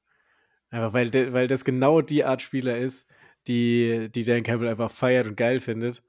[0.72, 3.08] Einfach weil, weil das genau die Art Spieler ist,
[3.48, 6.04] die, die Dan Campbell einfach feiert und geil findet.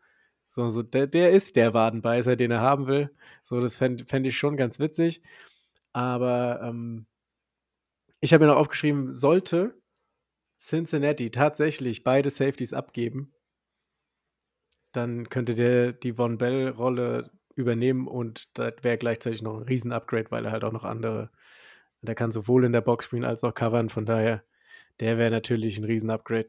[0.49, 3.11] So, so der, der ist der Wadenbeißer, den er haben will.
[3.43, 5.23] So, das fände fänd ich schon ganz witzig.
[5.93, 7.07] Aber ähm,
[8.21, 9.75] ich habe mir noch aufgeschrieben, sollte
[10.61, 13.35] Cincinnati tatsächlich beide Safeties abgeben,
[14.93, 20.45] dann könnte der die Von Bell-Rolle übernehmen und das wäre gleichzeitig noch ein Riesen-Upgrade, weil
[20.45, 21.31] er halt auch noch andere,
[22.01, 24.45] der kann sowohl in der Box spielen als auch covern, von daher,
[25.01, 26.49] der wäre natürlich ein Riesen-Upgrade.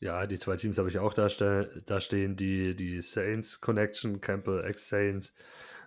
[0.00, 2.36] Ja, die zwei Teams habe ich auch da, ste da stehen.
[2.36, 5.34] Die, die Saints Connection, Campbell ex-Saints,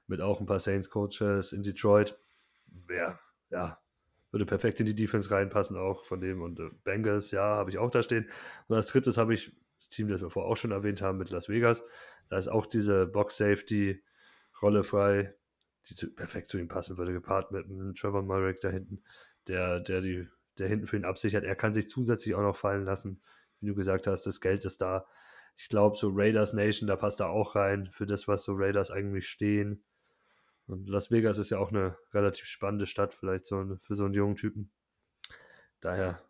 [0.08, 2.18] mit auch ein paar Saints-Coaches in Detroit.
[2.66, 3.80] Wäre, ja,
[4.32, 6.42] würde perfekt in die Defense reinpassen, auch von dem.
[6.42, 8.30] Und äh, Bengals, ja, habe ich auch da stehen.
[8.68, 11.30] Und als drittes habe ich das Team, das wir vorher auch schon erwähnt haben, mit
[11.30, 11.84] Las Vegas.
[12.30, 15.36] Da ist auch diese Box-Safety-Rolle frei,
[15.90, 19.04] die zu, perfekt zu ihm passen würde, gepaart mit einem Trevor Murray da hinten,
[19.48, 20.28] der, der, die,
[20.60, 21.44] der hinten für ihn absichert.
[21.44, 23.22] Er kann sich zusätzlich auch noch fallen lassen
[23.60, 25.06] wie du gesagt hast, das Geld ist da.
[25.56, 28.92] Ich glaube, so Raiders Nation, da passt er auch rein, für das, was so Raiders
[28.92, 29.84] eigentlich stehen.
[30.68, 34.06] Und Las Vegas ist ja auch eine relativ spannende Stadt, vielleicht so ein, für so
[34.06, 34.72] einen jungen Typen.
[35.80, 36.22] Daher,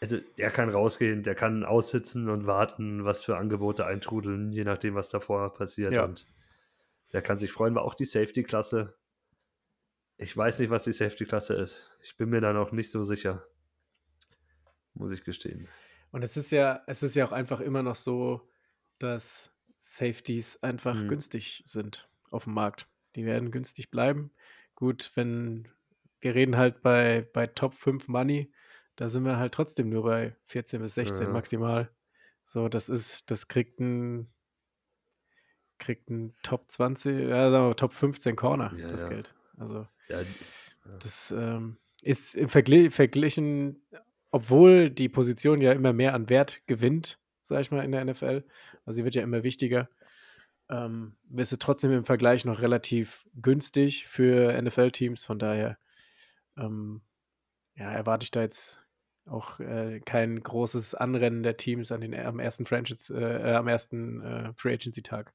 [0.00, 4.94] also der kann rausgehen, der kann aussitzen und warten, was für Angebote eintrudeln, je nachdem,
[4.94, 5.92] was davor passiert.
[5.92, 6.04] Ja.
[6.04, 6.26] Und
[7.12, 8.94] der kann sich freuen, war auch die Safety-Klasse.
[10.16, 11.96] Ich weiß nicht, was die Safety-Klasse ist.
[12.02, 13.46] Ich bin mir da noch nicht so sicher.
[15.00, 15.66] Muss ich gestehen.
[16.12, 18.48] Und es ist ja, es ist ja auch einfach immer noch so,
[18.98, 21.08] dass Safeties einfach Mhm.
[21.08, 22.86] günstig sind auf dem Markt.
[23.16, 24.30] Die werden günstig bleiben.
[24.74, 25.68] Gut, wenn
[26.20, 28.52] wir reden halt bei, bei Top 5 Money,
[28.96, 31.32] da sind wir halt trotzdem nur bei 14 bis 16 Ja.
[31.32, 31.90] maximal.
[32.44, 34.30] So, das ist, das kriegt ein,
[35.78, 39.08] kriegt ein Top 20, ja, sagen wir Top 15 Corner, Ja, das ja.
[39.08, 39.34] Geld.
[39.56, 39.86] Also
[40.98, 43.82] das ähm, ist im Vergli verglichen,
[44.30, 48.44] obwohl die Position ja immer mehr an Wert gewinnt, sag ich mal, in der NFL,
[48.84, 49.88] also sie wird ja immer wichtiger,
[50.68, 55.24] ähm, ist es trotzdem im Vergleich noch relativ günstig für NFL-Teams.
[55.24, 55.78] Von daher
[56.56, 57.02] ähm,
[57.74, 58.84] ja, erwarte ich da jetzt
[59.26, 64.52] auch äh, kein großes Anrennen der Teams an den, am ersten äh, äh, ersten äh,
[64.56, 65.32] Free Agency-Tag.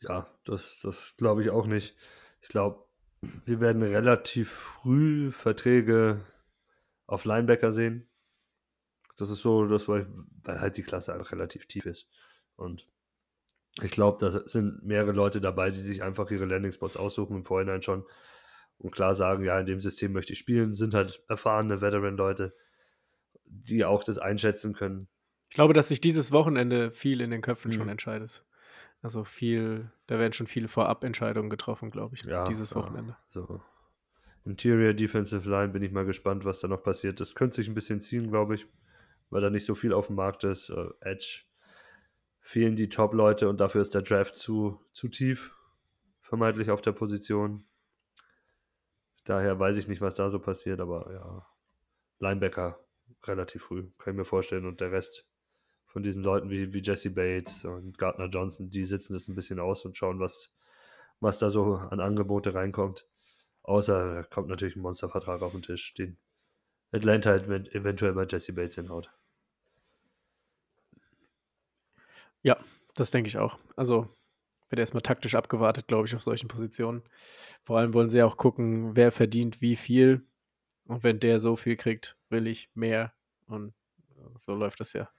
[0.00, 1.96] Ja, das, das glaube ich auch nicht.
[2.40, 2.84] Ich glaube,
[3.44, 6.24] wir werden relativ früh Verträge
[7.08, 8.08] auf Linebacker sehen.
[9.16, 10.06] Das ist so, das, weil,
[10.44, 12.06] weil halt die Klasse einfach relativ tief ist.
[12.54, 12.86] Und
[13.82, 17.82] ich glaube, da sind mehrere Leute dabei, die sich einfach ihre Landing-Spots aussuchen im Vorhinein
[17.82, 18.04] schon
[18.78, 22.54] und klar sagen, ja, in dem System möchte ich spielen, sind halt erfahrene Veteran-Leute,
[23.44, 25.08] die auch das einschätzen können.
[25.48, 27.90] Ich glaube, dass sich dieses Wochenende viel in den Köpfen schon Mhm.
[27.90, 28.44] entscheidet.
[29.00, 32.76] Also viel, da werden schon viele Vorabentscheidungen getroffen, glaube ich, Ja, dieses ja.
[32.76, 33.16] Wochenende.
[33.28, 33.60] So.
[34.48, 37.20] Interior Defensive Line bin ich mal gespannt, was da noch passiert.
[37.20, 38.66] Das könnte sich ein bisschen ziehen, glaube ich,
[39.30, 40.70] weil da nicht so viel auf dem Markt ist.
[40.70, 41.44] Äh, Edge
[42.40, 45.54] fehlen die Top-Leute und dafür ist der Draft zu, zu tief,
[46.22, 47.66] vermeintlich auf der Position.
[49.24, 51.46] Daher weiß ich nicht, was da so passiert, aber ja,
[52.20, 52.80] Linebacker
[53.24, 54.64] relativ früh, kann ich mir vorstellen.
[54.64, 55.26] Und der Rest
[55.84, 59.60] von diesen Leuten wie, wie Jesse Bates und Gardner Johnson, die sitzen das ein bisschen
[59.60, 60.54] aus und schauen, was,
[61.20, 63.06] was da so an Angebote reinkommt.
[63.68, 66.16] Außer da kommt natürlich ein Monstervertrag auf den Tisch, den
[66.90, 69.10] Atlanta eventuell bei Jesse Bates hinhaut.
[72.40, 72.56] Ja,
[72.94, 73.58] das denke ich auch.
[73.76, 74.08] Also
[74.70, 77.02] wird erstmal taktisch abgewartet, glaube ich, auf solchen Positionen.
[77.62, 80.24] Vor allem wollen sie auch gucken, wer verdient wie viel.
[80.86, 83.12] Und wenn der so viel kriegt, will ich mehr.
[83.48, 83.74] Und
[84.36, 85.10] so läuft das ja.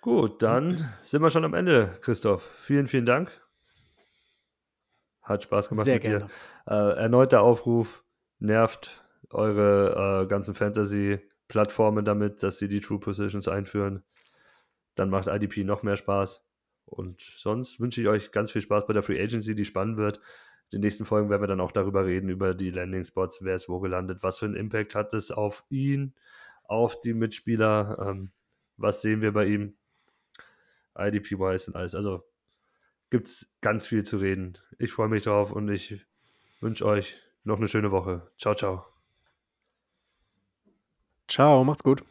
[0.00, 2.50] Gut, dann sind wir schon am Ende, Christoph.
[2.56, 3.30] Vielen, vielen Dank.
[5.28, 6.28] Hat Spaß gemacht Sehr mit gerne.
[6.66, 6.72] dir.
[6.72, 8.04] Äh, erneuter Aufruf,
[8.38, 14.04] nervt eure äh, ganzen Fantasy-Plattformen damit, dass sie die True Positions einführen.
[14.94, 16.44] Dann macht IDP noch mehr Spaß.
[16.86, 20.18] Und sonst wünsche ich euch ganz viel Spaß bei der Free Agency, die spannend wird.
[20.70, 23.54] In den nächsten Folgen werden wir dann auch darüber reden, über die Landing Spots, wer
[23.54, 26.14] ist wo gelandet, was für einen Impact hat es auf ihn,
[26.64, 28.32] auf die Mitspieler, ähm,
[28.76, 29.76] was sehen wir bei ihm,
[30.96, 31.94] IDP-wise und alles.
[31.94, 32.24] Also
[33.10, 34.58] gibt es ganz viel zu reden.
[34.78, 36.04] Ich freue mich drauf und ich
[36.60, 38.30] wünsche euch noch eine schöne Woche.
[38.38, 38.84] Ciao, ciao.
[41.26, 42.02] Ciao, macht's gut.